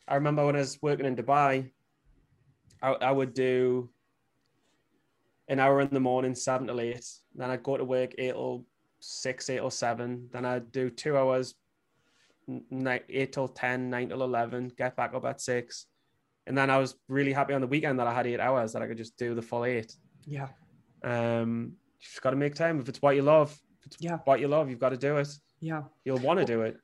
I 0.08 0.16
remember 0.16 0.46
when 0.46 0.56
I 0.56 0.60
was 0.60 0.80
working 0.82 1.06
in 1.06 1.16
Dubai, 1.16 1.72
I, 2.82 2.90
I 2.90 3.12
would 3.12 3.34
do 3.34 3.90
an 5.48 5.60
hour 5.60 5.82
in 5.82 5.90
the 5.92 6.00
morning, 6.00 6.36
seven 6.36 6.68
to 6.68 6.80
eight. 6.80 7.06
Then 7.36 7.52
I'd 7.52 7.64
go 7.64 7.78
to 7.78 7.84
work 7.84 8.16
eight 8.18 8.34
or 8.34 8.64
six, 9.00 9.50
eight 9.50 9.60
or 9.60 9.72
seven. 9.72 10.30
Then 10.32 10.46
I'd 10.46 10.72
do 10.72 10.90
two 10.90 11.18
hours, 11.18 11.54
nine, 12.70 13.02
eight 13.10 13.34
till 13.34 13.48
10, 13.48 13.90
nine 13.90 14.10
till 14.10 14.24
11, 14.24 14.72
get 14.78 14.96
back 14.96 15.14
up 15.14 15.26
at 15.26 15.42
six. 15.42 15.86
And 16.46 16.58
then 16.58 16.70
I 16.70 16.78
was 16.78 16.96
really 17.08 17.32
happy 17.34 17.54
on 17.54 17.62
the 17.62 17.68
weekend 17.68 18.00
that 18.00 18.08
I 18.08 18.14
had 18.14 18.28
eight 18.28 18.40
hours 18.40 18.74
that 18.74 18.82
I 18.82 18.88
could 18.88 18.98
just 18.98 19.18
do 19.18 19.34
the 19.36 19.42
full 19.42 19.66
eight. 19.66 19.96
yeah 20.26 20.50
Um, 21.04 21.74
you 22.00 22.06
just 22.06 22.22
got 22.22 22.32
to 22.32 22.36
make 22.36 22.56
time. 22.56 22.80
If 22.80 22.90
it's 22.90 23.02
what 23.02 23.16
you 23.16 23.22
love, 23.22 23.52
if 23.80 23.86
it's 23.88 23.98
Yeah. 24.00 24.18
what 24.26 24.40
you 24.40 24.48
love, 24.48 24.70
you've 24.70 24.80
got 24.80 24.90
to 24.90 24.98
do 24.98 25.18
it. 25.18 25.30
yeah 25.62 25.84
You'll 26.06 26.20
want 26.20 26.40
to 26.40 26.46
do 26.46 26.62
it. 26.62 26.78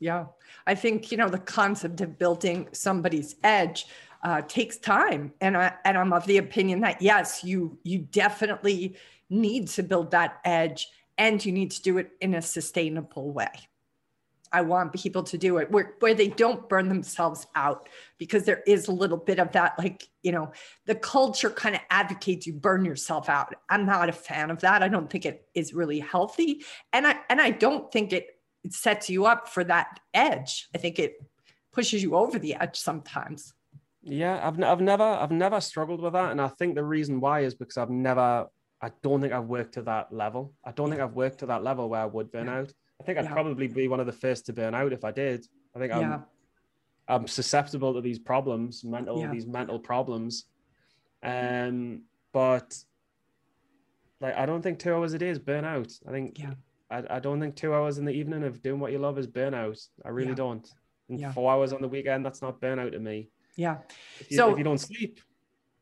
Yeah, 0.00 0.26
I 0.66 0.74
think 0.76 1.10
you 1.10 1.18
know 1.18 1.28
the 1.28 1.40
concept 1.40 2.00
of 2.02 2.18
building 2.18 2.68
somebody's 2.72 3.34
edge 3.42 3.86
uh, 4.22 4.42
takes 4.42 4.76
time, 4.78 5.32
and 5.40 5.56
I 5.56 5.72
and 5.84 5.98
I'm 5.98 6.12
of 6.12 6.24
the 6.26 6.36
opinion 6.38 6.80
that 6.82 7.02
yes, 7.02 7.42
you 7.42 7.78
you 7.82 7.98
definitely 7.98 8.96
need 9.28 9.66
to 9.68 9.82
build 9.82 10.12
that 10.12 10.38
edge, 10.44 10.88
and 11.16 11.44
you 11.44 11.50
need 11.50 11.72
to 11.72 11.82
do 11.82 11.98
it 11.98 12.10
in 12.20 12.34
a 12.34 12.42
sustainable 12.42 13.32
way. 13.32 13.50
I 14.52 14.62
want 14.62 14.92
people 14.92 15.22
to 15.24 15.38
do 15.38 15.58
it 15.58 15.70
where 15.70 15.94
where 16.00 16.14
they 16.14 16.28
don't 16.28 16.68
burn 16.68 16.88
themselves 16.88 17.46
out 17.54 17.88
because 18.18 18.44
there 18.44 18.62
is 18.66 18.88
a 18.88 18.92
little 18.92 19.16
bit 19.16 19.38
of 19.38 19.52
that, 19.52 19.78
like 19.78 20.08
you 20.22 20.32
know, 20.32 20.52
the 20.86 20.94
culture 20.94 21.50
kind 21.50 21.74
of 21.74 21.80
advocates 21.90 22.46
you 22.46 22.52
burn 22.54 22.84
yourself 22.84 23.28
out. 23.28 23.54
I'm 23.70 23.86
not 23.86 24.08
a 24.08 24.12
fan 24.12 24.50
of 24.50 24.60
that. 24.60 24.82
I 24.82 24.88
don't 24.88 25.08
think 25.10 25.26
it 25.26 25.48
is 25.54 25.74
really 25.74 26.00
healthy, 26.00 26.64
and 26.92 27.06
I 27.06 27.20
and 27.28 27.40
I 27.40 27.50
don't 27.50 27.90
think 27.92 28.12
it 28.12 28.26
it 28.64 28.72
sets 28.72 29.08
you 29.08 29.26
up 29.26 29.48
for 29.48 29.64
that 29.64 30.00
edge. 30.14 30.68
I 30.74 30.78
think 30.78 30.98
it 30.98 31.14
pushes 31.72 32.02
you 32.02 32.16
over 32.16 32.38
the 32.38 32.54
edge 32.54 32.76
sometimes. 32.76 33.54
Yeah, 34.02 34.40
I've, 34.46 34.62
I've 34.62 34.80
never 34.80 35.04
I've 35.04 35.30
never 35.30 35.60
struggled 35.60 36.00
with 36.00 36.12
that, 36.14 36.32
and 36.32 36.40
I 36.40 36.48
think 36.48 36.74
the 36.74 36.84
reason 36.84 37.20
why 37.20 37.40
is 37.40 37.54
because 37.54 37.76
I've 37.76 37.90
never 37.90 38.46
I 38.80 38.90
don't 39.02 39.20
think 39.20 39.32
I've 39.32 39.46
worked 39.46 39.74
to 39.74 39.82
that 39.82 40.12
level. 40.12 40.54
I 40.64 40.70
don't 40.72 40.88
think 40.88 41.00
I've 41.02 41.14
worked 41.14 41.38
to 41.40 41.46
that 41.46 41.64
level 41.64 41.88
where 41.88 42.00
I 42.00 42.06
would 42.06 42.30
burn 42.30 42.46
Yeah. 42.46 42.60
out. 42.60 42.72
I 43.00 43.04
think 43.04 43.18
I'd 43.18 43.24
Yeah. 43.24 43.32
probably 43.32 43.68
be 43.68 43.88
one 43.88 44.00
of 44.00 44.06
the 44.06 44.12
first 44.12 44.46
to 44.46 44.52
burn 44.52 44.74
out 44.74 44.92
if 44.92 45.04
I 45.04 45.10
did. 45.12 45.46
I 45.74 45.78
think 45.78 45.92
I'm 45.92 46.24
I'm 47.10 47.26
susceptible 47.26 47.94
to 47.94 48.02
these 48.02 48.18
problems, 48.18 48.84
mental 48.84 49.18
Yeah. 49.20 49.30
these 49.32 49.46
mental 49.46 49.78
problems. 49.78 50.44
Um, 51.22 52.02
but 52.32 52.76
like 54.20 54.34
I 54.36 54.44
don't 54.46 54.60
think 54.62 54.78
two 54.78 54.92
hours 54.94 55.14
a 55.14 55.18
day 55.18 55.30
is 55.30 55.38
burnout. 55.38 55.98
I 56.06 56.10
think 56.10 56.38
Yeah. 56.38 56.54
I, 56.90 57.16
I 57.16 57.18
don't 57.20 57.40
think 57.40 57.54
two 57.56 57.72
hours 57.72 57.98
in 57.98 58.04
the 58.04 58.12
evening 58.12 58.42
of 58.44 58.62
doing 58.62 58.80
what 58.80 58.92
you 58.92 58.98
love 58.98 59.18
is 59.18 59.26
burnout. 59.26 59.88
I 60.04 60.10
really 60.10 60.30
Yeah. 60.30 60.34
don't. 60.34 60.74
And 61.08 61.18
Yeah. 61.20 61.32
four 61.32 61.50
hours 61.50 61.72
on 61.72 61.80
the 61.80 61.88
weekend, 61.88 62.26
that's 62.26 62.42
not 62.42 62.60
burnout 62.60 62.92
to 62.92 62.98
me. 62.98 63.30
Yeah. 63.56 63.78
If 64.20 64.30
you, 64.30 64.36
So- 64.36 64.52
if 64.52 64.58
you 64.58 64.64
don't 64.64 64.78
sleep, 64.78 65.20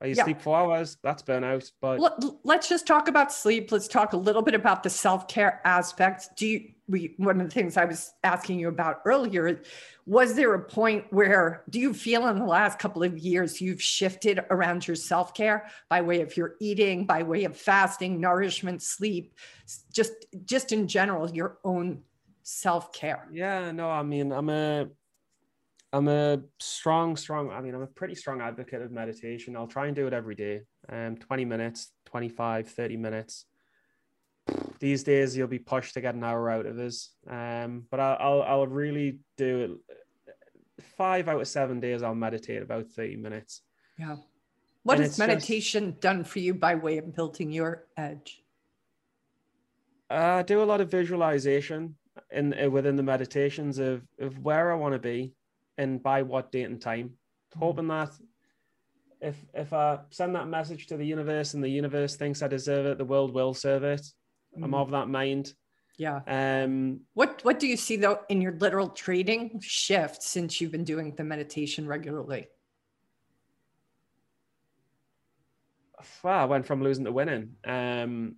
or 0.01 0.07
you 0.07 0.15
Yeah. 0.15 0.25
sleep 0.25 0.41
four 0.41 0.57
hours, 0.57 0.97
that's 1.03 1.23
burnout. 1.23 1.73
But 1.81 1.99
Let, 1.99 2.23
let's 2.45 2.69
just 2.69 2.87
talk 2.87 3.09
about 3.09 3.33
sleep. 3.33 3.73
Let's 3.73 3.89
talk 3.89 4.13
a 4.13 4.17
little 4.17 4.43
bit 4.43 4.55
about 4.55 4.83
the 4.85 4.91
self 4.91 5.27
care 5.27 5.61
aspects. 5.65 6.29
Do 6.37 6.47
you, 6.47 6.73
we, 6.89 7.15
one 7.17 7.41
of 7.41 7.49
the 7.49 7.53
things 7.53 7.77
I 7.77 7.85
was 7.85 8.13
asking 8.23 8.61
you 8.61 8.69
about 8.69 9.03
earlier, 9.05 9.61
was 10.07 10.35
there 10.35 10.55
a 10.55 10.63
point 10.63 11.05
where 11.11 11.65
do 11.69 11.81
you 11.81 11.93
feel 11.93 12.29
in 12.29 12.39
the 12.39 12.45
last 12.45 12.79
couple 12.79 13.03
of 13.03 13.19
years 13.19 13.61
you've 13.61 13.83
shifted 13.83 14.41
around 14.51 14.87
your 14.87 14.95
self 14.95 15.35
care 15.35 15.69
by 15.89 16.01
way 16.01 16.21
of 16.21 16.37
your 16.37 16.55
eating, 16.61 17.07
by 17.07 17.23
way 17.23 17.45
of 17.45 17.57
fasting, 17.57 18.21
nourishment, 18.21 18.83
sleep, 18.83 19.35
just 19.93 20.13
just 20.45 20.73
in 20.73 20.87
general, 20.87 21.31
your 21.31 21.59
own 21.65 22.03
self 22.43 22.93
care? 22.93 23.29
Yeah, 23.33 23.73
no, 23.73 23.91
I 23.91 24.03
mean, 24.03 24.33
I'm 24.33 24.49
a, 24.49 24.87
I'm 25.93 26.09
a 26.09 26.41
strong, 26.61 27.17
strong. 27.17 27.51
I 27.51 27.61
mean, 27.61 27.75
I'm 27.75 27.83
a 27.83 27.87
pretty 27.89 28.15
strong 28.15 28.41
advocate 28.41 28.83
of 28.83 28.93
meditation. 28.93 29.57
I'll 29.57 29.67
try 29.67 29.87
and 29.87 29.97
do 29.97 30.07
it 30.07 30.13
every 30.13 30.35
day. 30.35 30.63
Um, 30.89 31.17
20 31.17 31.45
minutes, 31.45 31.93
25, 32.07 32.69
30 32.69 32.97
minutes. 32.97 33.47
These 34.79 35.05
days, 35.05 35.37
you'll 35.37 35.49
be 35.49 35.59
pushed 35.59 35.95
to 35.95 36.01
get 36.01 36.15
an 36.15 36.25
hour 36.25 36.51
out 36.51 36.67
of 36.67 36.79
us. 36.79 37.11
Um, 37.29 37.85
but 37.91 37.99
I'll, 37.99 38.17
I'll, 38.21 38.43
I'll 38.43 38.67
really 38.67 39.21
do 39.37 39.81
it. 39.89 40.85
Five 40.97 41.29
out 41.29 41.41
of 41.41 41.49
seven 41.49 41.81
days, 41.81 42.03
I'll 42.03 42.15
meditate 42.15 42.63
about 42.63 42.87
30 42.89 43.17
minutes. 43.17 43.63
Yeah. 43.99 44.17
What 44.83 44.95
And 44.95 45.03
has 45.03 45.11
it's 45.11 45.17
just- 45.17 45.29
meditation 45.29 45.97
done 46.01 46.25
for 46.25 46.39
you 46.39 46.55
by 46.55 46.75
way 46.75 46.99
of 46.99 47.15
building 47.15 47.53
your 47.53 47.87
edge? 47.97 48.43
I 50.09 50.43
do 50.43 50.63
a 50.63 50.65
lot 50.65 50.81
of 50.81 50.91
visualization 50.91 51.97
in 52.31 52.55
uh, 52.55 52.71
within 52.71 52.95
the 52.95 53.03
meditations 53.03 53.79
of 53.79 54.03
of 54.21 54.39
where 54.39 54.71
I 54.71 54.77
want 54.77 54.93
to 54.93 55.01
be 55.01 55.35
and 55.79 56.01
by 56.01 56.23
what 56.23 56.53
date 56.53 56.63
and 56.71 56.81
time, 56.81 57.15
hoping 57.59 57.89
that 57.89 58.11
if 59.21 59.35
if 59.53 59.73
I 59.73 59.99
send 60.11 60.37
that 60.37 60.47
message 60.47 60.87
to 60.87 60.97
the 60.97 61.05
universe 61.05 61.55
and 61.55 61.65
the 61.65 61.69
universe 61.69 62.15
thinks 62.15 62.41
I 62.41 62.47
deserve 62.47 62.87
it, 62.87 62.99
the 62.99 63.05
world 63.05 63.35
will 63.35 63.53
serve 63.53 63.83
it. 63.83 64.07
I'm 64.63 64.71
Mhm. 64.71 64.81
of 64.83 64.91
that 64.91 65.09
mind. 65.09 65.55
Yeah. 65.99 66.21
Um, 66.27 67.01
What 67.15 67.43
what 67.45 67.59
do 67.59 67.67
you 67.67 67.77
see 67.77 67.97
though 67.97 68.21
in 68.29 68.41
your 68.43 68.53
literal 68.53 68.91
trading 68.91 69.61
shift 69.61 70.23
since 70.23 70.61
you've 70.61 70.73
been 70.73 70.85
doing 70.85 71.15
the 71.15 71.25
meditation 71.25 71.87
regularly? 71.87 72.49
well, 76.23 76.39
I 76.39 76.45
went 76.45 76.67
from 76.67 76.83
losing 76.83 77.05
to 77.05 77.13
winning. 77.13 77.57
Um, 77.65 78.37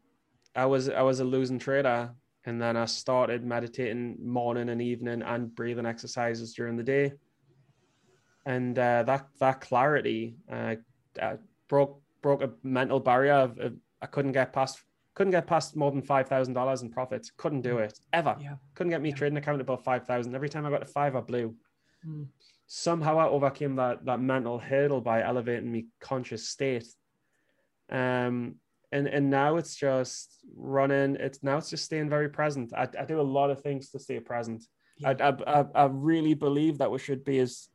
I 0.55 0.67
was 0.67 0.89
I 0.89 1.03
was 1.03 1.21
a 1.21 1.25
losing 1.25 1.59
trader, 1.59 2.15
and 2.45 2.61
then 2.61 2.77
I 2.77 2.87
started 2.87 3.45
meditating 3.45 4.19
morning 4.25 4.69
and 4.69 4.81
evening 4.81 5.23
and 5.23 5.55
breathing 5.55 5.87
exercises 5.87 6.55
during 6.55 6.77
the 6.77 6.83
day. 6.83 7.13
And 8.47 8.79
uh, 8.79 9.03
that 9.05 9.29
that 9.41 9.61
clarity 9.61 10.37
uh, 10.51 10.77
uh, 11.21 11.37
broke 11.69 12.01
broke 12.23 12.43
a 12.43 12.51
mental 12.63 13.01
barrier 13.01 13.35
of, 13.35 13.59
of 13.59 13.75
I 14.01 14.07
couldn't 14.07 14.33
get 14.33 14.53
past 14.53 14.83
couldn't 15.19 15.33
get 15.33 15.49
past 15.49 15.75
more 15.75 15.91
than 15.91 16.01
five 16.01 16.29
thousand 16.29 16.55
dollars 16.55 16.83
in 16.83 16.91
profits. 16.91 17.33
Couldn't 17.37 17.63
do 17.63 17.79
it 17.79 17.99
ever. 18.13 18.37
Yeah. 18.41 18.55
Couldn't 18.77 18.93
get 18.93 19.03
me 19.03 19.09
Yeah. 19.09 19.17
trading 19.17 19.37
account 19.37 19.61
above 19.61 19.83
five 19.83 20.07
thousand. 20.07 20.33
Every 20.33 20.49
time 20.49 20.65
I 20.65 20.71
got 20.71 20.79
to 20.79 20.87
five, 20.87 21.17
I 21.17 21.21
blew. 21.21 21.57
Mm. 22.07 22.29
Somehow 22.69 23.19
I 23.19 23.27
overcame 23.27 23.75
that 23.77 24.05
that 24.05 24.21
mental 24.21 24.61
hurdle 24.61 25.01
by 25.01 25.25
elevating 25.25 25.73
my 25.73 25.85
conscious 26.01 26.49
state. 26.49 26.87
Um, 27.91 28.61
and 28.93 29.09
and 29.09 29.29
now 29.29 29.57
it's 29.57 29.75
just 29.75 30.39
running. 30.57 31.17
It's 31.17 31.43
now 31.43 31.57
it's 31.59 31.71
just 31.71 31.85
staying 31.85 32.09
very 32.09 32.29
present. 32.29 32.73
I, 32.73 32.87
I 32.97 33.05
do 33.05 33.21
a 33.21 33.31
lot 33.39 33.51
of 33.51 33.61
things 33.61 33.91
to 33.91 33.99
stay 33.99 34.21
present. 34.21 34.63
I, 35.05 35.17
I 35.29 35.31
I 35.59 35.65
I 35.75 35.85
really 35.87 36.35
believe 36.35 36.79
that 36.79 36.93
we 36.93 37.01
should 37.01 37.25
be 37.25 37.41
as 37.41 37.69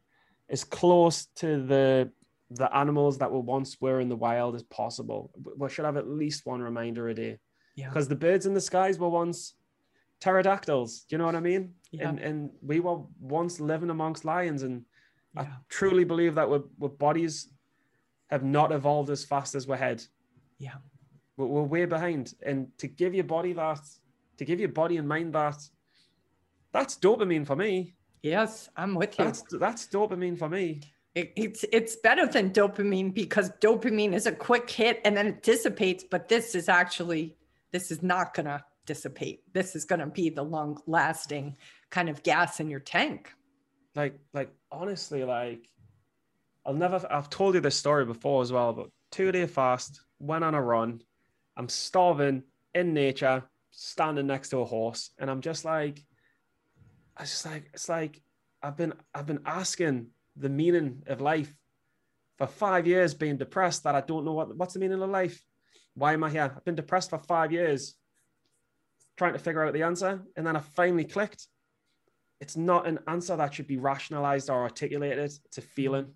as 0.50 0.64
close 0.64 1.26
to 1.42 1.62
the 1.62 2.10
the 2.56 2.76
animals 2.76 3.18
that 3.18 3.32
were 3.32 3.40
once 3.40 3.80
were 3.82 4.00
in 4.00 4.10
the 4.10 4.16
wild 4.16 4.56
as 4.56 4.64
possible. 4.64 5.32
We 5.58 5.70
should 5.70 5.86
have 5.86 5.98
at 5.98 6.08
least 6.08 6.46
one 6.46 6.62
reminder 6.62 7.08
a 7.10 7.14
day 7.14 7.40
Yeah. 7.76 7.90
because 7.90 8.08
the 8.08 8.16
birds 8.16 8.46
in 8.46 8.54
the 8.54 8.62
skies 8.62 9.00
were 9.00 9.10
once 9.10 9.56
pterodactyls. 10.20 11.02
Do 11.02 11.14
you 11.14 11.18
know 11.18 11.26
what 11.26 11.36
I 11.36 11.40
mean? 11.42 11.74
Yeah. 11.92 12.10
And 12.10 12.20
and 12.20 12.50
we 12.62 12.80
were 12.80 13.00
once 13.20 13.60
living 13.60 13.90
amongst 13.90 14.26
lions, 14.26 14.64
and 14.64 14.86
I 15.36 15.48
truly 15.70 16.04
believe 16.04 16.36
that 16.36 16.50
we're, 16.50 16.64
we're 16.78 16.90
bodies 16.90 17.50
have 18.30 18.44
not 18.44 18.72
evolved 18.72 19.10
as 19.10 19.24
fast 19.26 19.56
as 19.56 19.68
we're 19.68 19.78
head. 19.78 20.04
Yeah. 20.60 20.76
We're, 21.38 21.48
we're 21.48 21.64
way 21.64 21.86
behind, 21.86 22.34
and 22.46 22.68
to 22.78 22.88
give 22.88 23.14
your 23.14 23.24
body 23.26 23.54
that, 23.54 23.82
to 24.38 24.46
give 24.46 24.60
your 24.60 24.70
body 24.70 24.98
and 24.98 25.08
mind 25.08 25.34
that, 25.34 25.58
that's 26.72 26.96
dopamine 26.98 27.46
for 27.46 27.56
me. 27.56 27.96
Yes, 28.22 28.70
I'm 28.78 28.96
with 28.96 29.18
you. 29.20 29.26
That's 29.26 29.44
that's 29.60 29.88
dopamine 29.88 30.38
for 30.38 30.50
me. 30.50 30.82
It- 31.16 31.32
it's 31.36 31.64
it's 31.72 31.96
better 31.98 32.26
than 32.26 32.52
dopamine 32.52 33.14
because 33.14 33.52
dopamine 33.62 34.14
is 34.14 34.26
a 34.26 34.32
quick 34.32 34.70
hit 34.70 35.00
and 35.06 35.16
then 35.16 35.28
it 35.28 35.44
dissipates, 35.44 36.04
but 36.04 36.28
this 36.28 36.56
is 36.56 36.68
actually 36.70 37.36
this 37.72 37.92
is 37.92 38.02
not 38.04 38.34
gonna 38.34 38.64
dissipate. 38.86 39.42
This 39.54 39.76
is 39.76 39.86
gonna 39.86 40.08
be 40.08 40.30
the 40.30 40.44
long 40.44 40.82
lasting 40.88 41.56
kind 41.90 42.10
of 42.10 42.24
gas 42.24 42.60
in 42.60 42.70
your 42.70 42.80
tank. 42.80 43.32
like 43.96 44.18
like 44.34 44.50
honestly 44.72 45.24
like 45.24 45.70
i'll 46.66 46.74
never 46.74 47.06
i've 47.12 47.30
told 47.30 47.54
you 47.54 47.62
this 47.62 47.76
story 47.76 48.04
before 48.06 48.42
as 48.42 48.52
well 48.52 48.74
but 48.74 48.90
two 49.12 49.32
day 49.32 49.46
fast 49.46 50.02
went 50.20 50.44
on 50.44 50.56
a 50.56 50.62
run 50.62 51.00
i'm 51.58 51.70
starving 51.70 52.42
in 52.74 52.92
nature 52.92 53.44
standing 53.70 54.26
next 54.26 54.50
to 54.50 54.58
a 54.58 54.66
horse 54.66 55.12
and 55.20 55.30
i'm 55.30 55.42
just 55.42 55.64
like 55.64 56.04
i 57.18 57.22
just 57.24 57.46
like 57.46 57.70
it's 57.76 57.88
like 57.88 58.20
i've 58.64 58.76
been 58.76 58.94
i've 59.14 59.28
been 59.28 59.42
asking 59.46 60.08
the 60.36 60.50
meaning 60.50 61.04
of 61.08 61.22
life 61.22 61.54
for 62.38 62.48
five 62.48 62.88
years 62.88 63.14
being 63.14 63.38
depressed 63.38 63.84
that 63.84 63.96
i 63.96 64.02
don't 64.02 64.26
know 64.26 64.34
what 64.34 64.56
what's 64.56 64.74
the 64.74 64.80
meaning 64.80 65.02
of 65.02 65.10
life 65.10 65.44
why 65.94 66.14
am 66.14 66.24
i 66.24 66.30
here 66.30 66.52
i've 66.56 66.66
been 66.66 66.76
depressed 66.76 67.10
for 67.10 67.20
five 67.20 67.52
years 67.52 67.96
trying 69.16 69.34
to 69.34 69.40
figure 69.40 69.64
out 69.64 69.74
the 69.74 69.84
answer 69.84 70.22
and 70.36 70.46
then 70.46 70.56
i 70.56 70.60
finally 70.60 71.06
clicked 71.06 71.48
it's 72.44 72.58
not 72.58 72.86
an 72.86 73.00
answer 73.08 73.38
that 73.38 73.54
should 73.54 73.68
be 73.68 73.78
rationalized 73.78 74.50
or 74.50 74.64
articulated. 74.64 75.32
It's 75.46 75.58
a 75.58 75.62
feeling. 75.62 76.08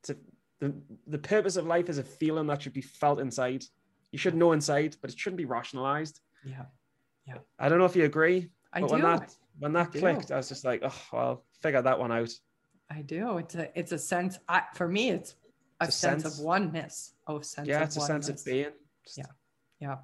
It's 0.00 0.10
a, 0.10 0.16
the, 0.60 0.74
the 1.06 1.16
purpose 1.16 1.56
of 1.56 1.66
life 1.66 1.88
is 1.88 1.96
a 1.96 2.02
feeling 2.02 2.46
that 2.48 2.60
should 2.60 2.74
be 2.74 2.82
felt 2.82 3.18
inside. 3.18 3.64
You 4.10 4.18
should 4.18 4.34
know 4.34 4.52
inside, 4.52 4.96
but 5.00 5.10
it 5.10 5.18
shouldn't 5.18 5.38
be 5.38 5.46
rationalized. 5.46 6.20
Yeah. 6.44 6.66
Yeah. 7.26 7.38
I 7.58 7.70
don't 7.70 7.78
know 7.78 7.86
if 7.86 7.96
you 7.96 8.04
agree, 8.04 8.50
I 8.74 8.82
but 8.82 8.88
do. 8.88 8.92
when 8.92 9.02
that 9.02 9.34
when 9.58 9.72
that 9.72 9.88
I 9.88 9.90
do. 9.90 10.00
clicked, 10.00 10.30
I 10.30 10.36
was 10.36 10.50
just 10.50 10.66
like, 10.66 10.82
oh 10.84 11.02
well, 11.14 11.44
figure 11.62 11.80
that 11.80 11.98
one 11.98 12.12
out. 12.12 12.30
I 12.92 13.02
do. 13.02 13.38
It's 13.38 13.54
a 13.54 13.78
it's 13.78 13.92
a 13.92 13.98
sense 13.98 14.38
I 14.48 14.62
for 14.74 14.86
me 14.88 15.10
it's 15.10 15.34
a, 15.80 15.84
It's 15.86 15.96
a 15.96 15.98
sense, 15.98 16.22
sense. 16.24 16.38
of 16.38 16.44
oneness. 16.44 17.14
Oh 17.26 17.40
sense 17.40 17.68
yeah, 17.68 17.78
of 17.78 17.84
it's 17.88 17.96
a 17.96 18.00
sense 18.00 18.28
of 18.28 18.44
being. 18.44 18.72
Just 19.04 19.18
Yeah. 19.18 19.24
Yeah. 19.80 19.96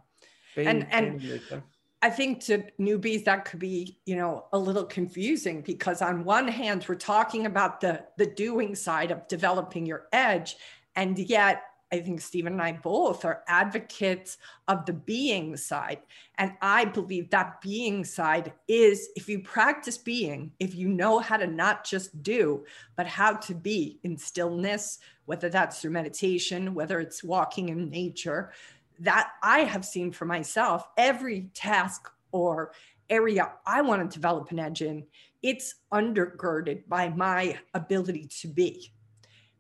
being- 0.57 0.69
And- 0.69 0.87
and- 0.93 1.21
being. 1.21 1.63
I 2.01 2.11
think 2.11 2.41
to 2.45 2.63
newbies 2.79 3.25
that 3.25 3.45
could 3.45 3.59
be, 3.59 3.99
you 4.07 4.15
know, 4.15 4.47
a 4.53 4.59
little 4.59 4.85
confusing 4.85 5.63
because 5.63 6.01
on 6.01 6.23
one 6.25 6.47
hand 6.47 6.87
we're 6.89 6.95
talking 6.95 7.45
about 7.47 7.81
the 7.81 8.05
the 8.17 8.27
doing 8.27 8.77
side 8.77 9.11
of 9.11 9.27
developing 9.29 9.85
your 9.85 10.07
edge, 10.13 10.57
and 10.95 11.19
yet 11.19 11.63
I 11.91 12.01
think 12.01 12.21
Stephen 12.21 12.55
and 12.55 12.63
I 12.63 12.73
both 12.73 13.25
are 13.25 13.43
advocates 13.49 14.37
of 14.67 14.85
the 14.85 14.93
being 14.93 15.57
side. 15.57 16.01
And 16.37 16.53
I 16.61 16.85
believe 16.85 17.31
that 17.31 17.61
being 17.63 18.05
side 18.05 18.53
is 18.69 19.09
if 19.17 19.29
you 19.29 19.41
practice 19.41 19.97
being, 19.97 20.53
if 20.61 20.75
you 20.75 20.89
know 20.89 21.19
how 21.19 21.39
to 21.39 21.47
not 21.47 21.85
just 21.85 22.23
do, 22.23 22.65
but 22.97 23.07
how 23.07 23.35
to 23.35 23.55
be 23.55 23.99
in 24.03 24.19
stillness, 24.19 24.99
whether 25.25 25.49
that's 25.49 25.81
through 25.81 25.93
meditation, 25.93 26.75
whether 26.75 27.01
it's 27.01 27.25
walking 27.25 27.71
in 27.71 27.89
nature, 27.89 28.53
that 29.01 29.31
I 29.43 29.61
have 29.61 29.85
seen 29.85 30.13
for 30.13 30.25
myself, 30.25 30.87
every 30.99 31.51
task 31.55 32.11
or 32.33 32.73
area 33.09 33.53
I 33.67 33.81
want 33.81 34.11
to 34.11 34.15
develop 34.15 34.51
an 34.51 34.59
edge 34.59 34.83
in, 34.83 35.07
it's 35.43 35.77
undergirded 35.93 36.87
by 36.89 37.09
my 37.09 37.59
ability 37.73 38.29
to 38.41 38.49
be. 38.49 38.93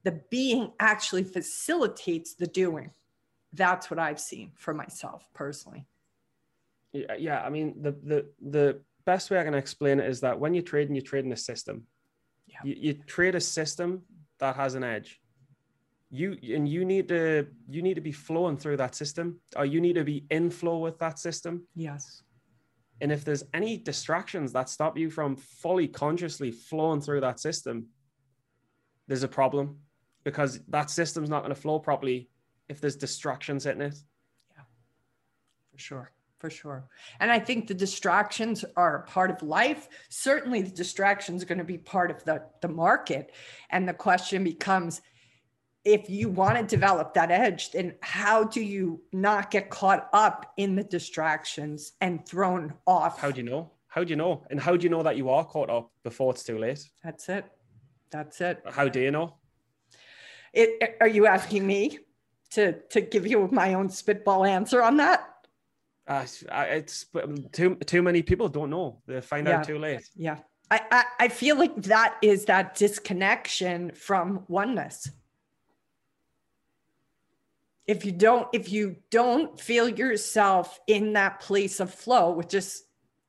The 0.09 0.23
being 0.31 0.73
actually 0.81 1.25
facilitates 1.25 2.33
the 2.33 2.47
doing. 2.47 2.92
That's 3.53 3.90
what 3.90 3.99
I've 3.99 4.18
seen 4.18 4.53
for 4.57 4.73
myself 4.73 5.29
personally. 5.35 5.87
Yeah, 6.94 7.14
yeah. 7.18 7.42
I 7.42 7.51
mean, 7.51 7.83
the 7.83 7.92
the 7.92 8.27
the 8.40 8.81
best 9.05 9.31
way 9.31 9.38
I 9.38 9.44
can 9.44 9.53
explain 9.53 10.01
it 10.01 10.09
is 10.09 10.21
that 10.21 10.40
when 10.40 10.55
you're 10.55 10.62
trading, 10.62 10.94
you're 10.94 11.03
trading 11.03 11.31
a 11.33 11.37
system. 11.37 11.87
Yeah. 12.47 12.57
You, 12.64 12.75
you 12.79 12.92
trade 12.94 13.35
a 13.35 13.40
system 13.40 14.01
that 14.38 14.57
has 14.57 14.77
an 14.77 14.83
edge. 14.83 15.21
You 16.09 16.38
and 16.55 16.66
you 16.66 16.87
need 16.87 17.09
to 17.09 17.49
you 17.68 17.83
need 17.83 17.97
to 17.97 18.01
be 18.01 18.12
flowing 18.12 18.57
through 18.57 18.79
that 18.79 18.94
system, 18.94 19.42
or 19.57 19.66
you 19.66 19.79
need 19.83 19.97
to 19.97 20.05
be 20.05 20.25
in 20.31 20.49
flow 20.49 20.79
with 20.79 20.99
that 21.01 21.18
system. 21.18 21.66
Yes. 21.75 22.23
And 23.03 23.12
if 23.12 23.27
there's 23.27 23.44
any 23.53 23.77
distractions 23.77 24.55
that 24.55 24.71
stop 24.71 24.97
you 24.97 25.11
from 25.11 25.37
fully 25.37 25.87
consciously 25.87 26.51
flowing 26.51 27.03
through 27.03 27.21
that 27.21 27.40
system, 27.40 27.88
there's 29.07 29.23
a 29.23 29.29
problem 29.29 29.81
because 30.29 30.61
that 30.69 30.91
system's 30.91 31.31
not 31.31 31.41
going 31.41 31.55
to 31.55 31.59
flow 31.59 31.79
properly 31.79 32.29
if 32.69 32.83
there's 32.83 32.97
distractions 32.97 33.64
in 33.64 33.81
it. 33.81 33.95
Yeah, 34.55 34.62
for 35.73 35.79
sure. 35.79 36.12
For 36.38 36.51
sure. 36.51 36.87
And 37.19 37.31
I 37.31 37.38
think 37.38 37.67
the 37.67 37.73
distractions 37.73 38.62
are 38.77 39.05
part 39.09 39.31
of 39.31 39.43
life. 39.43 39.88
Certainly, 40.11 40.62
the 40.62 40.71
distractions 40.71 41.43
are 41.43 41.47
going 41.47 41.59
to 41.59 41.64
be 41.64 41.79
part 41.79 42.11
of 42.11 42.23
the, 42.25 42.43
the 42.61 42.69
market. 42.69 43.33
And 43.71 43.88
the 43.88 43.95
question 43.95 44.45
becomes 44.45 45.01
if 45.85 46.11
you 46.11 46.29
want 46.29 46.59
to 46.59 46.62
develop 46.62 47.14
that 47.14 47.31
edge, 47.31 47.71
then 47.71 47.95
how 48.03 48.45
do 48.45 48.61
you 48.61 49.01
not 49.12 49.51
get 49.51 49.71
caught 49.71 50.11
up 50.12 50.53
in 50.59 50.77
the 50.77 50.85
distractions 50.85 51.93
and 52.03 52.29
thrown 52.29 52.75
off? 52.87 53.19
How 53.19 53.31
do 53.31 53.41
you 53.41 53.49
know? 53.49 53.73
How 53.87 54.05
do 54.05 54.11
you 54.11 54.17
know? 54.17 54.45
And 54.51 54.61
how 54.61 54.77
do 54.77 54.85
you 54.85 54.91
know 54.91 55.03
that 55.03 55.17
you 55.17 55.31
are 55.31 55.45
caught 55.45 55.71
up 55.71 55.91
before 56.03 56.33
it's 56.33 56.45
too 56.45 56.59
late? 56.59 56.87
That's 57.03 57.31
it. 57.31 57.47
That's 58.11 58.41
it. 58.43 58.62
How 58.67 58.88
do 58.88 59.01
you 59.01 59.11
know? 59.11 59.38
It, 60.53 60.97
are 61.01 61.09
you 61.09 61.27
asking 61.27 61.67
me 61.67 61.99
to 62.51 62.73
to 62.91 63.01
give 63.01 63.27
you 63.27 63.49
my 63.53 63.75
own 63.75 63.89
spitball 63.89 64.45
answer 64.45 64.83
on 64.83 64.97
that? 64.99 65.25
Uh, 66.07 66.25
it's 66.71 67.07
too 67.53 67.75
too 67.75 68.03
many 68.03 68.23
people 68.23 68.49
don't 68.49 68.71
know. 68.71 69.03
They 69.07 69.21
find 69.21 69.47
Yeah. 69.47 69.59
out 69.59 69.65
too 69.67 69.79
late. 69.79 70.09
Yeah. 70.17 70.39
I, 70.71 70.81
I, 70.91 71.05
I 71.21 71.29
feel 71.29 71.57
like 71.57 71.75
that 71.85 72.17
is 72.23 72.45
that 72.47 72.75
disconnection 72.75 73.93
from 73.93 74.45
oneness. 74.49 75.11
If 77.87 78.05
you 78.05 78.13
don't, 78.13 78.49
if 78.53 78.71
you 78.71 78.97
don't 79.11 79.59
feel 79.59 79.89
yourself 79.89 80.79
in 80.87 81.15
that 81.15 81.41
place 81.41 81.81
of 81.81 81.93
flow, 81.93 82.33
which 82.33 82.53
is, 82.53 82.83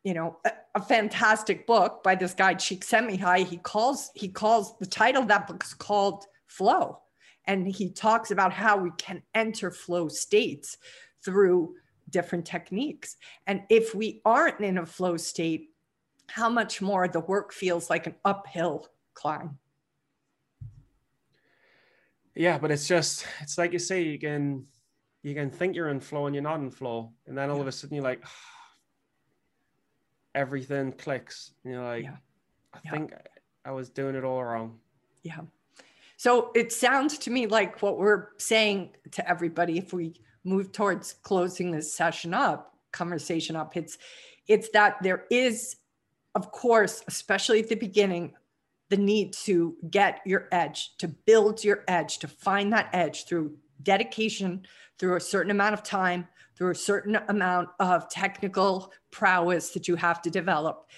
you 0.04 0.14
know, 0.14 0.38
a, 0.46 0.52
a 0.76 0.82
fantastic 0.82 1.66
book 1.66 2.04
by 2.04 2.16
this 2.16 2.34
guy 2.34 2.56
Csikszentmihalyi. 2.56 3.48
He 3.48 3.58
calls 3.58 4.12
he 4.16 4.28
calls 4.28 4.78
the 4.80 4.86
title 4.86 5.22
of 5.22 5.30
that 5.30 5.48
book 5.48 5.64
is 5.64 5.74
called 5.74 6.26
Flow, 6.48 7.00
and 7.46 7.68
he 7.68 7.92
talks 7.92 8.32
about 8.32 8.54
how 8.54 8.78
we 8.78 8.92
can 8.98 9.22
enter 9.34 9.72
flow 9.72 10.08
states 10.08 10.78
through 11.24 11.76
different 12.10 12.46
techniques. 12.46 13.18
And 13.48 13.64
if 13.70 13.96
we 13.96 14.22
aren't 14.26 14.60
in 14.62 14.78
a 14.78 14.86
flow 14.86 15.18
state, 15.18 15.70
how 16.28 16.50
much 16.50 16.82
more 16.82 17.08
the 17.08 17.20
work 17.20 17.52
feels 17.54 17.90
like 17.90 18.08
an 18.08 18.16
uphill 18.24 18.88
climb. 19.14 19.58
Yeah, 22.36 22.58
but 22.58 22.72
it's 22.72 22.88
just 22.88 23.26
it's 23.42 23.58
like 23.58 23.74
you 23.74 23.80
say, 23.80 24.04
you 24.04 24.20
can 24.20 24.66
you 25.24 25.34
can 25.34 25.50
think 25.50 25.76
you're 25.76 25.90
in 25.90 26.00
flow 26.00 26.28
and 26.28 26.36
you're 26.36 26.44
not 26.44 26.60
in 26.60 26.70
flow, 26.72 27.12
and 27.28 27.38
then 27.38 27.50
all 27.50 27.60
of 27.60 27.68
a 27.68 27.72
sudden 27.72 27.96
you're 27.96 28.04
like 28.04 28.24
everything 30.36 30.92
clicks. 30.94 31.52
And 31.64 31.74
you're 31.74 31.84
like, 31.84 32.04
Yeah. 32.04 32.18
I 32.74 32.80
Yeah. 32.86 32.92
think 32.92 33.14
I 33.66 33.72
was 33.72 33.90
doing 33.90 34.16
it 34.16 34.24
all 34.24 34.44
wrong. 34.44 34.80
Yeah. 35.24 35.42
So 36.20 36.52
it 36.54 36.74
sounds 36.74 37.18
to 37.20 37.32
me 37.32 37.48
like 37.48 37.82
what 37.82 37.98
we're 37.98 38.32
saying 38.36 38.90
to 39.12 39.26
everybody, 39.26 39.78
if 39.78 39.94
we 39.94 40.20
move 40.44 40.74
towards 40.74 41.14
closing 41.14 41.72
this 41.72 41.94
session 41.94 42.34
up, 42.34 42.76
conversation 42.92 43.56
up, 43.56 43.78
it's 43.78 43.98
it's 44.46 44.68
that 44.72 44.98
there 45.02 45.24
is, 45.32 45.78
of 46.36 46.52
course, 46.52 47.06
especially 47.08 47.62
at 47.62 47.70
the 47.70 47.76
beginning, 47.76 48.34
the 48.90 48.98
need 48.98 49.32
to 49.46 49.78
get 49.92 50.20
your 50.26 50.50
edge, 50.52 50.98
to 50.98 51.08
build 51.08 51.64
your 51.64 51.86
edge, 51.88 52.18
to 52.18 52.28
find 52.28 52.74
that 52.74 52.90
edge 52.92 53.24
through 53.24 53.56
dedication, 53.84 54.68
through 54.98 55.16
a 55.16 55.22
certain 55.22 55.52
amount 55.52 55.74
of 55.74 55.84
time, 55.84 56.28
through 56.58 56.72
a 56.72 56.76
certain 56.76 57.16
amount 57.30 57.70
of 57.80 58.10
technical 58.10 58.92
prowess 59.10 59.70
that 59.70 59.88
you 59.88 59.96
have 59.96 60.22
to 60.24 60.30
develop. 60.30 60.90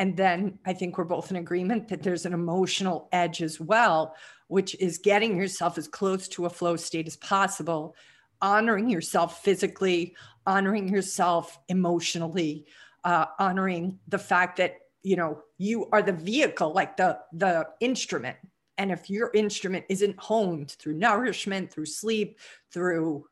And 0.00 0.16
then 0.16 0.58
I 0.64 0.72
think 0.72 0.96
we're 0.96 1.04
both 1.04 1.30
in 1.30 1.36
agreement 1.36 1.88
that 1.88 2.02
there's 2.02 2.24
an 2.24 2.32
emotional 2.32 3.10
edge 3.12 3.42
as 3.42 3.60
well, 3.60 4.16
which 4.48 4.74
is 4.80 4.96
getting 4.96 5.36
yourself 5.36 5.76
as 5.76 5.86
close 5.86 6.26
to 6.28 6.46
a 6.46 6.50
flow 6.50 6.76
state 6.76 7.06
as 7.06 7.18
possible, 7.18 7.94
honoring 8.40 8.88
yourself 8.88 9.44
physically, 9.44 10.16
honoring 10.46 10.88
yourself 10.88 11.58
emotionally, 11.68 12.64
uh, 13.04 13.26
honoring 13.38 13.98
the 14.08 14.18
fact 14.18 14.56
that 14.56 14.76
you 15.02 15.16
know 15.16 15.42
you 15.58 15.86
are 15.92 16.02
the 16.02 16.12
vehicle, 16.12 16.72
like 16.72 16.96
the 16.96 17.18
the 17.34 17.66
instrument. 17.80 18.38
And 18.78 18.90
if 18.90 19.10
your 19.10 19.30
instrument 19.34 19.84
isn't 19.90 20.18
honed 20.18 20.70
through 20.78 20.94
nourishment, 20.94 21.70
through 21.70 21.86
sleep, 21.86 22.38
through 22.72 23.26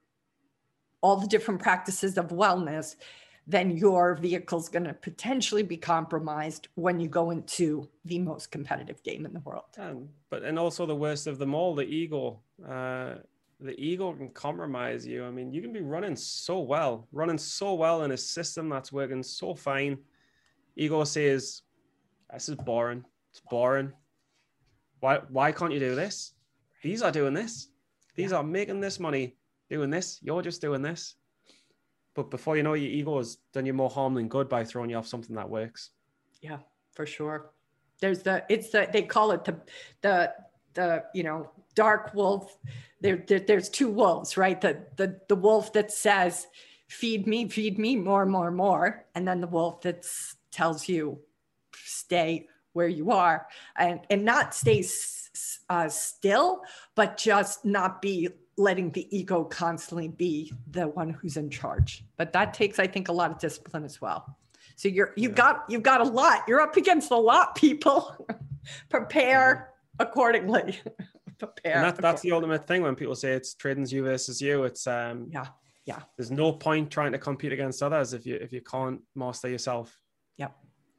all 1.00 1.16
the 1.16 1.28
different 1.28 1.62
practices 1.62 2.18
of 2.18 2.28
wellness, 2.28 2.96
then 3.48 3.74
your 3.74 4.14
vehicle 4.14 4.58
is 4.58 4.68
going 4.68 4.84
to 4.84 4.92
potentially 4.92 5.62
be 5.62 5.78
compromised 5.78 6.68
when 6.74 7.00
you 7.00 7.08
go 7.08 7.30
into 7.30 7.88
the 8.04 8.18
most 8.18 8.50
competitive 8.50 9.02
game 9.02 9.24
in 9.24 9.32
the 9.32 9.40
world. 9.40 9.64
Um, 9.78 10.10
but 10.28 10.42
and 10.42 10.58
also 10.58 10.84
the 10.84 10.94
worst 10.94 11.26
of 11.26 11.38
them 11.38 11.54
all, 11.54 11.74
the 11.74 11.86
ego. 11.86 12.40
Uh, 12.64 13.14
the 13.60 13.74
ego 13.80 14.12
can 14.12 14.28
compromise 14.28 15.06
you. 15.06 15.24
I 15.24 15.30
mean, 15.30 15.50
you 15.50 15.62
can 15.62 15.72
be 15.72 15.80
running 15.80 16.14
so 16.14 16.60
well, 16.60 17.08
running 17.10 17.38
so 17.38 17.72
well 17.72 18.04
in 18.04 18.12
a 18.12 18.18
system 18.18 18.68
that's 18.68 18.92
working 18.92 19.22
so 19.22 19.54
fine. 19.54 19.96
Ego 20.76 21.02
says, 21.04 21.62
"This 22.30 22.50
is 22.50 22.54
boring. 22.54 23.02
It's 23.30 23.40
boring. 23.50 23.92
Why? 25.00 25.20
Why 25.30 25.52
can't 25.52 25.72
you 25.72 25.80
do 25.80 25.94
this? 25.94 26.34
These 26.82 27.00
are 27.00 27.10
doing 27.10 27.32
this. 27.32 27.68
These 28.14 28.32
are 28.32 28.44
making 28.44 28.80
this 28.80 29.00
money 29.00 29.36
doing 29.70 29.88
this. 29.88 30.20
You're 30.22 30.42
just 30.42 30.60
doing 30.60 30.82
this." 30.82 31.16
But 32.18 32.32
before 32.32 32.56
you 32.56 32.64
know, 32.64 32.72
it, 32.72 32.80
your 32.80 32.90
ego 32.90 33.18
has 33.18 33.36
done 33.52 33.64
you 33.64 33.72
more 33.72 33.88
harm 33.88 34.14
than 34.14 34.26
good 34.26 34.48
by 34.48 34.64
throwing 34.64 34.90
you 34.90 34.96
off 34.96 35.06
something 35.06 35.36
that 35.36 35.48
works. 35.48 35.90
Yeah, 36.40 36.58
for 36.90 37.06
sure. 37.06 37.52
There's 38.00 38.24
the 38.24 38.44
it's 38.48 38.70
the 38.70 38.88
they 38.92 39.02
call 39.02 39.30
it 39.30 39.44
the 39.44 39.60
the 40.00 40.34
the 40.74 41.04
you 41.14 41.22
know 41.22 41.48
dark 41.76 42.12
wolf. 42.14 42.58
There, 43.00 43.22
there 43.28 43.38
there's 43.38 43.68
two 43.68 43.88
wolves, 43.88 44.36
right? 44.36 44.60
The 44.60 44.84
the 44.96 45.20
the 45.28 45.36
wolf 45.36 45.72
that 45.74 45.92
says 45.92 46.48
feed 46.88 47.28
me, 47.28 47.48
feed 47.48 47.78
me 47.78 47.94
more, 47.94 48.26
more, 48.26 48.50
more, 48.50 49.06
and 49.14 49.28
then 49.28 49.40
the 49.40 49.46
wolf 49.46 49.82
that 49.82 50.04
tells 50.50 50.88
you 50.88 51.20
stay 51.72 52.48
where 52.72 52.88
you 52.88 53.12
are 53.12 53.46
and 53.76 54.00
and 54.10 54.24
not 54.24 54.56
stay 54.56 54.84
uh, 55.70 55.88
still, 55.88 56.62
but 56.96 57.16
just 57.16 57.64
not 57.64 58.02
be 58.02 58.28
letting 58.58 58.90
the 58.90 59.06
ego 59.16 59.44
constantly 59.44 60.08
be 60.08 60.52
the 60.70 60.88
one 60.88 61.10
who's 61.10 61.36
in 61.36 61.48
charge. 61.48 62.04
But 62.16 62.32
that 62.32 62.52
takes, 62.52 62.78
I 62.78 62.86
think, 62.86 63.08
a 63.08 63.12
lot 63.12 63.30
of 63.30 63.38
discipline 63.38 63.84
as 63.84 64.00
well. 64.00 64.36
So 64.76 64.88
you're 64.88 65.12
you've 65.16 65.32
Yeah. 65.32 65.36
got 65.36 65.64
you've 65.68 65.82
got 65.82 66.00
a 66.00 66.04
lot. 66.04 66.42
You're 66.48 66.60
up 66.60 66.76
against 66.76 67.10
a 67.10 67.16
lot, 67.16 67.54
people. 67.54 68.26
Prepare 68.90 69.70
accordingly. 69.98 70.78
Prepare. 71.38 71.76
and 71.76 71.84
that, 71.84 71.96
that's 71.96 72.22
the 72.22 72.32
ultimate 72.32 72.66
thing 72.66 72.82
when 72.82 72.94
people 72.96 73.14
say 73.14 73.30
it's 73.32 73.54
trading's 73.54 73.92
you 73.92 74.02
versus 74.02 74.40
you. 74.40 74.64
It's 74.64 74.86
um 74.86 75.28
Yeah, 75.32 75.46
yeah. 75.84 76.00
There's 76.16 76.30
no 76.30 76.52
point 76.52 76.90
trying 76.90 77.12
to 77.12 77.18
compete 77.18 77.52
against 77.52 77.82
others 77.82 78.12
if 78.12 78.26
you 78.26 78.36
if 78.36 78.52
you 78.52 78.60
can't 78.60 79.00
master 79.14 79.48
yourself. 79.48 79.96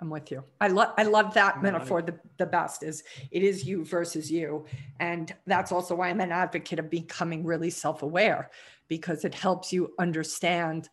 I'm 0.02 0.10
with 0.10 0.32
you. 0.32 0.44
I 0.62 0.68
love 0.70 0.94
I 0.98 1.04
love 1.04 1.34
that 1.34 1.62
metaphor 1.62 2.02
the, 2.02 2.18
the 2.38 2.46
best 2.46 2.84
is 2.84 3.04
it 3.32 3.44
is 3.44 3.66
you 3.66 3.84
versus 3.84 4.32
you. 4.32 4.66
And 5.00 5.34
that's 5.46 5.72
also 5.72 5.96
why 5.96 6.10
I'm 6.10 6.22
an 6.22 6.32
advocate 6.32 6.80
of 6.80 6.90
becoming 6.90 7.44
really 7.44 7.70
self-aware 7.70 8.50
because 8.88 9.26
it 9.26 9.36
helps 9.36 9.74
you 9.74 9.94
understand 10.00 10.90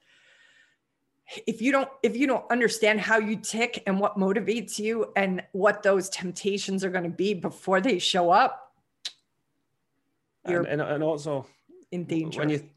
if 1.47 1.63
you 1.63 1.71
don't 1.73 1.89
if 2.03 2.17
you 2.17 2.27
don't 2.27 2.45
understand 2.51 3.01
how 3.01 3.19
you 3.19 3.37
tick 3.37 3.83
and 3.87 4.01
what 4.01 4.17
motivates 4.17 4.79
you 4.79 5.13
and 5.17 5.43
what 5.53 5.83
those 5.85 6.09
temptations 6.09 6.85
are 6.85 6.91
going 6.91 7.05
to 7.05 7.11
be 7.11 7.33
before 7.35 7.81
they 7.81 7.99
show 8.01 8.31
up 8.31 8.73
You're- 10.49 10.69
And, 10.69 10.81
and 10.81 10.91
and 10.91 11.03
also 11.05 11.47
in 11.93 12.05
danger. 12.05 12.41
when 12.41 12.49
you 12.51 12.69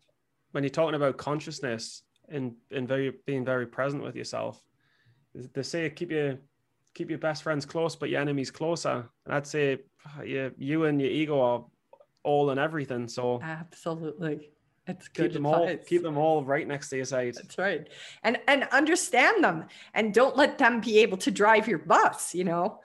when 0.51 0.63
you're 0.63 0.69
talking 0.69 0.95
about 0.95 1.17
consciousness 1.17 2.03
and 2.27 2.53
and 2.71 2.87
very 2.87 3.13
being 3.25 3.43
very 3.45 3.65
present 3.67 4.03
with 4.03 4.15
yourself, 4.15 4.61
they 5.33 5.63
say 5.63 5.89
keep 5.89 6.11
your 6.11 6.39
keep 6.93 7.09
your 7.09 7.19
best 7.19 7.43
friends 7.43 7.65
close, 7.65 7.95
but 7.95 8.09
your 8.09 8.21
enemies 8.21 8.51
closer. 8.51 9.09
And 9.25 9.33
I'd 9.33 9.47
say 9.47 9.79
ah, 10.05 10.21
you 10.21 10.51
you 10.57 10.85
and 10.85 11.01
your 11.01 11.11
ego 11.11 11.41
are 11.41 11.65
all 12.23 12.49
and 12.49 12.59
everything. 12.59 13.07
So 13.07 13.39
Absolutely. 13.41 14.49
It's 14.87 15.07
good 15.07 15.25
keep 15.25 15.33
them 15.33 15.45
all 15.45 15.77
keep 15.87 16.01
them 16.01 16.17
all 16.17 16.43
right 16.43 16.67
next 16.67 16.89
to 16.89 16.95
your 16.95 17.05
side. 17.05 17.35
That's 17.35 17.57
right. 17.57 17.87
And 18.23 18.37
and 18.47 18.63
understand 18.71 19.43
them 19.43 19.65
and 19.93 20.13
don't 20.13 20.35
let 20.35 20.57
them 20.57 20.81
be 20.81 20.99
able 20.99 21.17
to 21.17 21.31
drive 21.31 21.67
your 21.67 21.79
bus, 21.79 22.33
you 22.33 22.43
know. 22.43 22.81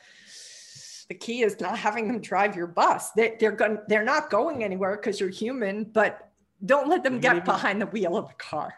The 1.09 1.15
key 1.15 1.43
is 1.43 1.61
not 1.61 1.79
having 1.79 2.09
them 2.09 2.21
drive 2.21 2.57
your 2.57 2.67
bus. 2.67 3.11
They, 3.13 3.37
they're 3.39 3.53
going 3.53 3.79
they're 3.89 4.05
not 4.05 4.31
going 4.31 4.65
anywhere 4.65 4.97
because 4.97 5.19
you're 5.19 5.31
human, 5.31 5.85
but 5.85 6.31
don't 6.65 6.89
let 6.89 7.03
them 7.03 7.21
get 7.21 7.37
even- 7.37 7.45
behind 7.45 7.81
the 7.81 7.87
wheel 7.87 8.17
of 8.17 8.29
the 8.29 8.35
car. 8.35 8.75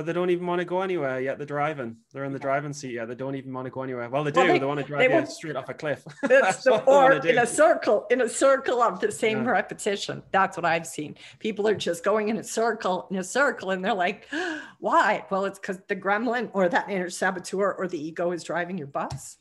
But 0.00 0.06
they 0.06 0.14
don't 0.14 0.30
even 0.30 0.46
want 0.46 0.60
to 0.60 0.64
go 0.64 0.80
anywhere 0.80 1.20
yet. 1.20 1.36
They're 1.36 1.46
driving. 1.46 1.94
They're 2.10 2.24
in 2.24 2.32
the 2.32 2.38
driving 2.38 2.72
seat. 2.72 2.94
Yeah, 2.94 3.04
they 3.04 3.14
don't 3.14 3.34
even 3.34 3.52
want 3.52 3.66
to 3.66 3.70
go 3.70 3.82
anywhere. 3.82 4.08
Well, 4.08 4.24
they 4.24 4.30
do. 4.30 4.40
Well, 4.40 4.46
they, 4.48 4.58
they- 4.58 4.64
want 4.64 4.80
to 4.80 4.86
drive 4.86 5.10
you 5.10 5.26
straight 5.26 5.56
off 5.56 5.68
a 5.68 5.74
cliff. 5.74 6.02
That's 6.22 6.64
the, 6.64 6.82
or 6.84 7.12
in 7.12 7.36
a 7.36 7.46
circle, 7.46 8.06
in 8.10 8.22
a 8.22 8.28
circle 8.30 8.80
of 8.80 8.98
the 8.98 9.12
same 9.12 9.44
Yeah. 9.44 9.50
repetition. 9.50 10.22
That's 10.32 10.56
what 10.56 10.64
I've 10.64 10.86
seen. 10.86 11.16
People 11.38 11.68
are 11.68 11.74
just 11.74 12.02
going 12.02 12.30
in 12.30 12.38
a 12.38 12.42
circle, 12.42 13.08
in 13.10 13.18
a 13.18 13.24
circle, 13.24 13.72
and 13.72 13.84
they're 13.84 13.92
like, 13.92 14.26
why? 14.78 15.26
Well, 15.28 15.44
it's 15.44 15.58
because 15.58 15.76
the 15.86 15.96
gremlin 15.96 16.48
or 16.54 16.70
that 16.70 16.88
inner 16.88 17.10
saboteur 17.10 17.74
or 17.74 17.86
the 17.86 18.02
ego 18.02 18.32
is 18.32 18.42
driving 18.42 18.78
your 18.78 18.86
bus. 18.86 19.36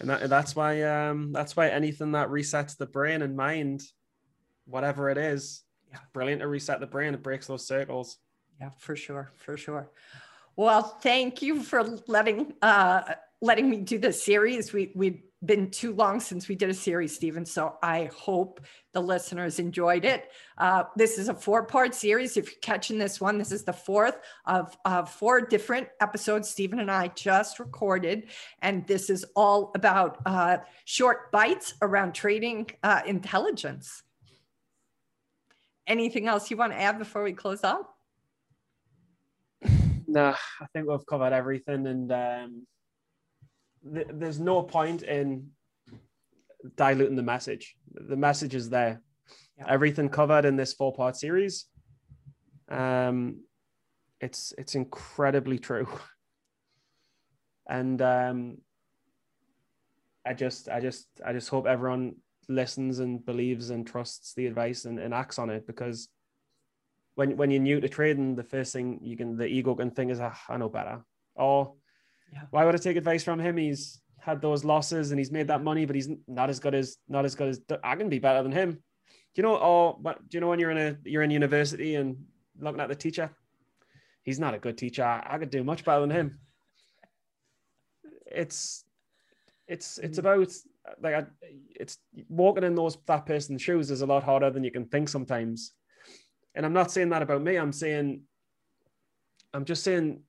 and 0.00 0.10
that, 0.10 0.28
that's 0.28 0.56
why 0.56 0.82
um 0.82 1.30
that's 1.30 1.54
why 1.54 1.68
anything 1.68 2.10
that 2.12 2.30
resets 2.30 2.76
the 2.76 2.86
brain 2.86 3.22
and 3.22 3.36
mind, 3.36 3.84
whatever 4.66 5.08
it 5.08 5.18
is, 5.18 5.62
Yeah. 5.92 5.98
brilliant 6.12 6.40
to 6.40 6.48
reset 6.48 6.80
the 6.80 6.86
brain. 6.88 7.14
It 7.14 7.22
breaks 7.22 7.46
those 7.46 7.64
circles. 7.64 8.18
Yeah, 8.60 8.70
for 8.78 8.96
sure, 8.96 9.32
for 9.36 9.56
sure. 9.56 9.90
Well, 10.56 10.82
thank 10.82 11.42
you 11.42 11.62
for 11.62 11.82
letting 12.06 12.54
uh 12.62 13.14
letting 13.40 13.68
me 13.68 13.78
do 13.78 13.98
this 13.98 14.22
series. 14.22 14.72
We 14.72 14.92
we've 14.94 15.22
been 15.44 15.70
too 15.70 15.92
long 15.92 16.20
since 16.20 16.48
we 16.48 16.54
did 16.54 16.70
a 16.70 16.74
series, 16.74 17.14
Stephen. 17.14 17.44
So 17.44 17.76
I 17.82 18.10
hope 18.16 18.60
the 18.92 19.00
listeners 19.00 19.58
enjoyed 19.58 20.04
it. 20.04 20.30
Uh, 20.56 20.84
this 20.96 21.18
is 21.18 21.28
a 21.28 21.34
four-part 21.34 21.94
series. 21.94 22.36
If 22.36 22.46
you're 22.46 22.60
catching 22.62 22.98
this 22.98 23.20
one, 23.20 23.36
this 23.36 23.52
is 23.52 23.64
the 23.64 23.72
fourth 23.72 24.18
of, 24.46 24.76
of 24.84 25.10
four 25.10 25.42
different 25.42 25.88
episodes 26.00 26.48
Stephen 26.48 26.80
and 26.80 26.90
I 26.90 27.08
just 27.08 27.58
recorded, 27.58 28.28
and 28.62 28.86
this 28.86 29.10
is 29.10 29.24
all 29.36 29.70
about 29.74 30.18
uh, 30.24 30.58
short 30.84 31.30
bites 31.30 31.74
around 31.82 32.14
trading 32.14 32.70
uh, 32.82 33.02
intelligence. 33.06 34.02
Anything 35.86 36.26
else 36.26 36.50
you 36.50 36.56
want 36.56 36.72
to 36.72 36.80
add 36.80 36.98
before 36.98 37.22
we 37.22 37.32
close 37.32 37.62
up? 37.62 37.93
Nah, 40.14 40.36
I 40.60 40.66
think 40.72 40.88
we've 40.88 41.04
covered 41.06 41.32
everything, 41.32 41.88
and 41.88 42.12
um, 42.12 42.66
th- 43.92 44.06
there's 44.12 44.38
no 44.38 44.62
point 44.62 45.02
in 45.02 45.50
diluting 46.76 47.16
the 47.16 47.22
message. 47.24 47.74
The 47.92 48.16
message 48.16 48.54
is 48.54 48.70
there. 48.70 49.02
Yeah. 49.58 49.64
Everything 49.68 50.08
covered 50.08 50.44
in 50.44 50.54
this 50.54 50.72
four-part 50.72 51.16
series. 51.16 51.66
Um, 52.68 53.40
it's 54.20 54.54
it's 54.56 54.76
incredibly 54.76 55.58
true, 55.58 55.88
and 57.68 58.00
um, 58.00 58.58
I 60.24 60.32
just 60.32 60.68
I 60.68 60.78
just 60.78 61.08
I 61.26 61.32
just 61.32 61.48
hope 61.48 61.66
everyone 61.66 62.14
listens 62.48 63.00
and 63.00 63.26
believes 63.26 63.70
and 63.70 63.84
trusts 63.84 64.32
the 64.34 64.46
advice 64.46 64.84
and, 64.84 65.00
and 65.00 65.12
acts 65.12 65.40
on 65.40 65.50
it 65.50 65.66
because 65.66 66.08
when 67.14 67.36
when 67.36 67.50
you're 67.50 67.62
new 67.62 67.80
to 67.80 67.88
trading, 67.88 68.34
the 68.34 68.42
first 68.42 68.72
thing 68.72 68.98
you 69.02 69.16
can 69.16 69.36
the 69.36 69.46
ego 69.46 69.74
can 69.74 69.90
think 69.90 70.10
is, 70.10 70.20
ah, 70.20 70.38
I 70.48 70.56
know 70.56 70.68
better. 70.68 71.04
Or 71.34 71.74
Yeah. 72.32 72.42
why 72.50 72.64
would 72.64 72.74
I 72.74 72.78
take 72.78 72.96
advice 72.96 73.22
from 73.24 73.38
him? 73.38 73.56
He's 73.56 74.00
had 74.18 74.40
those 74.40 74.64
losses 74.64 75.10
and 75.10 75.18
he's 75.20 75.30
made 75.30 75.48
that 75.48 75.62
money, 75.62 75.84
but 75.84 75.94
he's 75.94 76.08
not 76.26 76.50
as 76.50 76.58
good 76.58 76.74
as 76.74 76.96
not 77.08 77.24
as 77.24 77.34
good 77.34 77.48
as 77.48 77.60
I 77.82 77.96
can 77.96 78.08
be 78.08 78.18
better 78.18 78.42
than 78.42 78.52
him. 78.52 78.72
Do 78.72 79.36
you 79.36 79.42
know? 79.42 79.56
Or 79.56 79.94
what? 80.00 80.28
Do 80.28 80.36
you 80.36 80.40
know 80.40 80.48
when 80.48 80.58
you're 80.58 80.70
in 80.70 80.78
a 80.78 80.96
you're 81.04 81.22
in 81.22 81.30
university 81.30 81.94
and 81.96 82.16
looking 82.58 82.80
at 82.80 82.88
the 82.88 82.94
teacher? 82.94 83.30
He's 84.22 84.40
not 84.40 84.54
a 84.54 84.58
good 84.58 84.78
teacher. 84.78 85.04
I 85.04 85.38
could 85.38 85.50
do 85.50 85.62
much 85.62 85.84
better 85.84 86.00
than 86.00 86.10
him. 86.10 86.40
It's 88.26 88.84
it's 89.68 89.98
it's 89.98 90.18
about 90.18 90.48
like 91.00 91.14
I, 91.14 91.24
it's 91.76 91.98
walking 92.28 92.64
in 92.64 92.74
those 92.74 92.96
that 93.06 93.26
person's 93.26 93.62
shoes 93.62 93.90
is 93.90 94.02
a 94.02 94.06
lot 94.06 94.24
harder 94.24 94.50
than 94.50 94.64
you 94.64 94.70
can 94.70 94.86
think 94.86 95.08
sometimes 95.08 95.72
and 96.54 96.64
I'm 96.64 96.72
not 96.72 96.90
saying 96.90 97.08
that 97.10 97.22
about 97.22 97.42
me. 97.42 97.56
I'm 97.56 97.72
saying, 97.72 98.22
I'm 99.52 99.64
just 99.64 99.82
saying, 99.82 100.20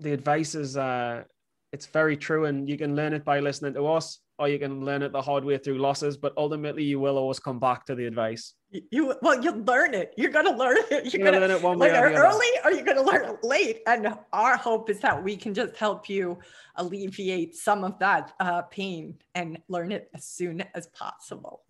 the 0.00 0.12
advice 0.12 0.54
is, 0.54 0.76
uh, 0.76 1.24
it's 1.72 1.86
very 1.86 2.16
true, 2.16 2.46
and 2.46 2.68
you 2.68 2.78
can 2.78 2.96
learn 2.96 3.12
it 3.12 3.24
by 3.24 3.40
listening 3.40 3.74
to 3.74 3.86
us, 3.86 4.20
or 4.38 4.48
you 4.48 4.58
can 4.58 4.84
learn 4.84 5.02
it 5.02 5.12
the 5.12 5.20
hard 5.20 5.44
way 5.44 5.58
through 5.58 5.78
losses. 5.78 6.16
But 6.16 6.32
ultimately, 6.38 6.82
you 6.82 6.98
will 6.98 7.18
always 7.18 7.38
come 7.38 7.58
back 7.58 7.84
to 7.86 7.94
the 7.94 8.06
advice. 8.06 8.54
You, 8.70 8.82
you 8.90 9.14
well, 9.20 9.42
you'll 9.42 9.64
learn 9.64 9.92
it. 9.92 10.14
You're 10.16 10.30
gonna 10.30 10.56
learn 10.56 10.78
it. 10.90 10.90
You're 11.12 11.22
You're 11.22 11.32
gonna 11.32 11.40
gonna 11.40 11.52
learn 11.52 11.56
it 11.58 11.62
one 11.62 11.78
way 11.78 11.90
or 11.90 12.08
it 12.08 12.14
the 12.14 12.20
other. 12.20 12.36
early, 12.36 12.46
or 12.64 12.72
you're 12.72 12.84
gonna 12.86 13.02
learn 13.02 13.24
it 13.28 13.44
late. 13.44 13.82
And 13.86 14.14
our 14.32 14.56
hope 14.56 14.88
is 14.88 15.00
that 15.00 15.22
we 15.22 15.36
can 15.36 15.52
just 15.52 15.76
help 15.76 16.08
you 16.08 16.38
alleviate 16.76 17.54
some 17.54 17.84
of 17.84 17.98
that 17.98 18.32
uh, 18.40 18.62
pain 18.62 19.18
and 19.34 19.58
learn 19.68 19.92
it 19.92 20.08
as 20.14 20.24
soon 20.24 20.64
as 20.74 20.86
possible. 20.88 21.64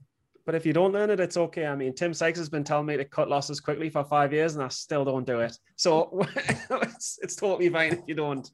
But 0.49 0.55
if 0.55 0.65
you 0.65 0.73
don't 0.73 0.95
learn 0.95 1.11
it, 1.11 1.21
it's 1.21 1.37
okay. 1.37 1.67
I 1.67 1.75
mean, 1.75 1.95
Tim 1.95 2.15
Sykes 2.15 2.39
has 2.39 2.49
been 2.49 2.65
telling 2.65 2.87
me 2.87 2.97
to 2.97 3.05
cut 3.05 3.29
losses 3.29 3.61
quickly 3.61 3.91
for 3.91 4.03
five 4.03 4.33
years, 4.33 4.55
and 4.55 4.65
I 4.65 4.69
still 4.69 5.05
don't 5.05 5.27
do 5.27 5.41
it. 5.41 5.55
So 5.77 6.27
it's, 6.71 7.19
it's 7.21 7.37
totally 7.37 7.69
fine 7.69 7.93
if 7.93 8.01
you 8.07 8.15
don't. 8.15 8.51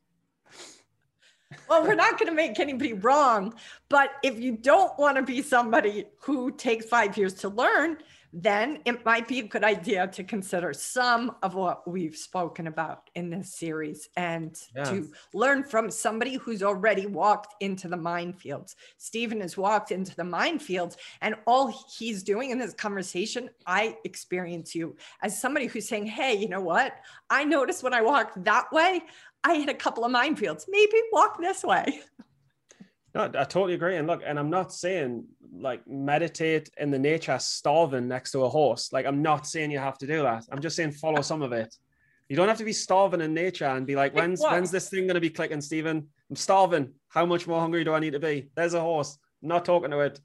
Well, 1.69 1.83
we're 1.83 1.95
not 1.95 2.19
going 2.19 2.29
to 2.29 2.35
make 2.35 2.59
anybody 2.61 2.93
wrong, 2.93 3.55
but 3.89 4.11
if 4.23 4.39
you 4.39 4.57
don't 4.57 4.97
want 4.99 5.17
to 5.17 5.23
be 5.23 5.43
somebody 5.43 6.07
who 6.21 6.51
takes 6.53 6.87
five 6.87 7.17
years 7.17 7.35
to 7.35 7.49
learn, 7.49 7.99
then 8.37 8.81
it 8.85 9.05
might 9.05 9.29
be 9.29 9.39
a 9.39 9.45
good 9.45 9.63
idea 9.63 10.09
to 10.09 10.25
consider 10.25 10.73
some 10.73 11.37
of 11.45 11.55
what 11.55 11.87
we've 11.89 12.17
spoken 12.17 12.67
about 12.67 13.09
in 13.15 13.31
this 13.31 13.55
series 13.55 14.09
and 14.17 14.61
Yeah. 14.75 14.85
to 14.91 15.09
learn 15.33 15.63
from 15.63 15.89
somebody 15.89 16.35
who's 16.35 16.61
already 16.61 17.07
walked 17.07 17.55
into 17.63 17.87
the 17.87 17.97
minefields. 17.97 18.75
Stephen 18.99 19.41
has 19.41 19.57
walked 19.57 19.93
into 19.93 20.17
the 20.17 20.25
minefields, 20.25 20.97
and 21.21 21.37
all 21.47 21.69
he's 21.97 22.25
doing 22.25 22.51
in 22.51 22.59
this 22.59 22.75
conversation, 22.75 23.51
I 23.67 23.99
experience 24.03 24.75
you 24.75 24.97
as 25.23 25.41
somebody 25.41 25.67
who's 25.67 25.89
saying, 25.89 26.07
Hey, 26.07 26.35
you 26.35 26.49
know 26.49 26.61
what? 26.61 26.93
I 27.31 27.45
noticed 27.45 27.85
when 27.85 27.95
I 27.95 28.03
walked 28.03 28.43
that 28.43 28.73
way, 28.73 29.03
I 29.45 29.57
hit 29.57 29.69
a 29.69 29.75
couple 29.75 30.05
of 30.05 30.11
minefields. 30.11 30.65
Maybe 30.69 30.97
walk 31.13 31.39
this 31.39 31.63
way. 31.63 32.01
No, 33.15 33.25
I 33.25 33.45
totally 33.45 33.75
agree. 33.75 33.97
And 33.97 34.09
look, 34.09 34.23
and 34.27 34.39
I'm 34.39 34.51
not 34.51 34.73
saying 34.73 35.25
like 35.57 35.87
meditate 35.87 36.71
in 36.79 36.91
the 36.91 36.99
nature 36.99 37.39
starving 37.39 38.09
next 38.09 38.33
to 38.33 38.43
a 38.43 38.49
horse. 38.49 38.93
Like 38.93 39.07
I'm 39.07 39.23
not 39.23 39.47
saying 39.47 39.71
you 39.71 39.79
have 39.79 39.99
to 39.99 40.07
do 40.07 40.23
that. 40.23 40.45
I'm 40.51 40.61
just 40.61 40.75
saying 40.75 40.93
follow 40.93 41.23
some 41.23 41.43
of 41.43 41.53
it. 41.53 41.77
You 42.29 42.37
don't 42.37 42.49
have 42.49 42.59
to 42.59 42.65
be 42.65 42.73
starving 42.73 43.21
in 43.21 43.33
nature 43.33 43.67
and 43.67 43.87
be 43.87 43.95
like, 43.95 44.15
when's 44.15 44.43
when's 44.43 44.71
this 44.71 44.89
thing 44.89 45.07
gonna 45.07 45.21
be 45.21 45.31
clicking, 45.31 45.61
Stephen? 45.61 46.09
I'm 46.29 46.37
starving. 46.37 46.93
How 47.09 47.25
much 47.25 47.47
more 47.47 47.61
hungry 47.61 47.85
do 47.85 47.93
I 47.93 48.01
need 48.01 48.15
to 48.15 48.19
be? 48.19 48.49
There's 48.57 48.75
a 48.75 48.81
horse. 48.81 49.17
I'm 49.43 49.49
not 49.49 49.65
talking 49.65 49.91
to 49.91 50.01
it. 50.01 50.21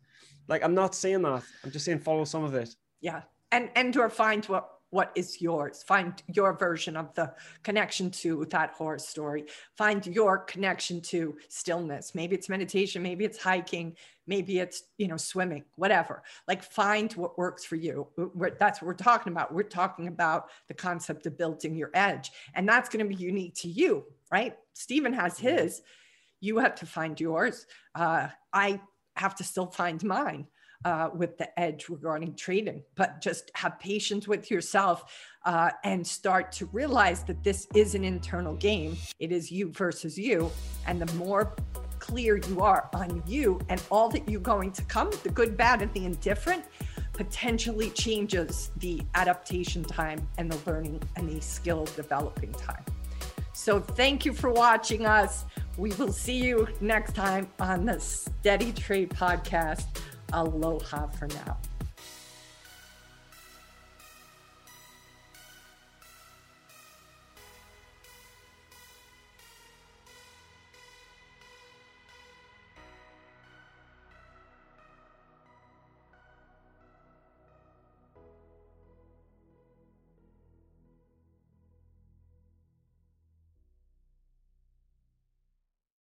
Like 0.47 0.63
I'm 0.63 0.73
not 0.73 0.95
saying 0.95 1.21
that. 1.21 1.43
I'm 1.63 1.71
just 1.71 1.85
saying 1.85 1.99
follow 1.99 2.23
some 2.23 2.43
of 2.43 2.55
it. 2.55 2.73
Yeah. 3.01 3.21
And 3.51 3.69
and 3.75 3.95
or 3.97 4.09
find 4.09 4.43
what 4.45 4.78
what 4.91 5.11
is 5.15 5.41
yours. 5.41 5.83
Find 5.83 6.21
your 6.33 6.57
version 6.57 6.97
of 6.97 7.13
the 7.13 7.33
connection 7.63 8.09
to 8.11 8.45
that 8.49 8.71
horror 8.71 8.97
story. 8.97 9.45
Find 9.77 10.05
your 10.05 10.39
connection 10.39 11.01
to 11.01 11.37
stillness. 11.47 12.15
Maybe 12.15 12.35
it's 12.35 12.49
meditation, 12.49 13.03
maybe 13.03 13.25
it's 13.25 13.37
hiking, 13.37 13.95
maybe 14.25 14.59
it's, 14.59 14.83
you 14.97 15.07
know, 15.07 15.17
swimming, 15.17 15.63
whatever. 15.75 16.23
Like 16.47 16.63
find 16.63 17.11
what 17.13 17.37
works 17.37 17.65
for 17.65 17.75
you. 17.75 18.07
We're, 18.15 18.51
that's 18.51 18.81
what 18.81 18.87
we're 18.87 18.93
talking 18.95 19.31
about. 19.31 19.53
We're 19.53 19.63
talking 19.63 20.07
about 20.07 20.49
the 20.67 20.73
concept 20.73 21.25
of 21.27 21.37
building 21.37 21.75
your 21.75 21.91
edge. 21.93 22.31
And 22.55 22.67
that's 22.67 22.89
going 22.89 23.07
to 23.07 23.15
be 23.15 23.21
unique 23.21 23.55
to 23.55 23.67
you, 23.67 24.05
right? 24.31 24.55
Stephen 24.73 25.13
has 25.13 25.37
his. 25.37 25.81
You 26.41 26.57
have 26.59 26.75
to 26.75 26.85
find 26.85 27.19
yours. 27.19 27.67
Uh, 27.93 28.29
I 28.53 28.79
have 29.15 29.35
to 29.35 29.43
still 29.43 29.67
find 29.67 30.01
mine 30.03 30.47
uh, 30.85 31.09
with 31.13 31.37
the 31.37 31.59
edge 31.59 31.89
regarding 31.89 32.33
trading, 32.35 32.83
but 32.95 33.21
just 33.21 33.51
have 33.55 33.79
patience 33.79 34.27
with 34.27 34.49
yourself 34.49 35.13
uh, 35.45 35.71
and 35.83 36.05
start 36.05 36.51
to 36.53 36.65
realize 36.67 37.23
that 37.23 37.43
this 37.43 37.67
is 37.75 37.95
an 37.95 38.03
internal 38.03 38.55
game. 38.55 38.97
It 39.19 39.31
is 39.31 39.51
you 39.51 39.71
versus 39.71 40.17
you. 40.17 40.51
And 40.87 41.01
the 41.01 41.13
more 41.15 41.55
clear 41.99 42.37
you 42.37 42.61
are 42.61 42.89
on 42.93 43.21
you 43.27 43.59
and 43.69 43.81
all 43.91 44.09
that 44.09 44.27
you're 44.29 44.39
going 44.39 44.71
to 44.71 44.81
come, 44.83 45.11
the 45.23 45.29
good, 45.29 45.57
bad, 45.57 45.81
and 45.81 45.93
the 45.93 46.05
indifferent, 46.05 46.63
potentially 47.13 47.89
changes 47.89 48.71
the 48.77 49.01
adaptation 49.15 49.83
time 49.83 50.25
and 50.37 50.49
the 50.49 50.71
learning 50.71 51.01
and 51.17 51.29
the 51.29 51.41
skill 51.41 51.85
developing 51.95 52.53
time. 52.53 52.83
So 53.51 53.81
thank 53.81 54.23
you 54.23 54.31
for 54.31 54.49
watching 54.51 55.05
us. 55.05 55.43
We 55.77 55.91
will 55.95 56.13
see 56.13 56.37
you 56.37 56.69
next 56.79 57.15
time 57.15 57.49
on 57.59 57.85
the 57.85 57.99
Steady 57.99 58.71
Trade 58.71 59.09
Podcast. 59.09 59.83
Aloha 60.33 61.07
for 61.07 61.27
now. 61.27 61.57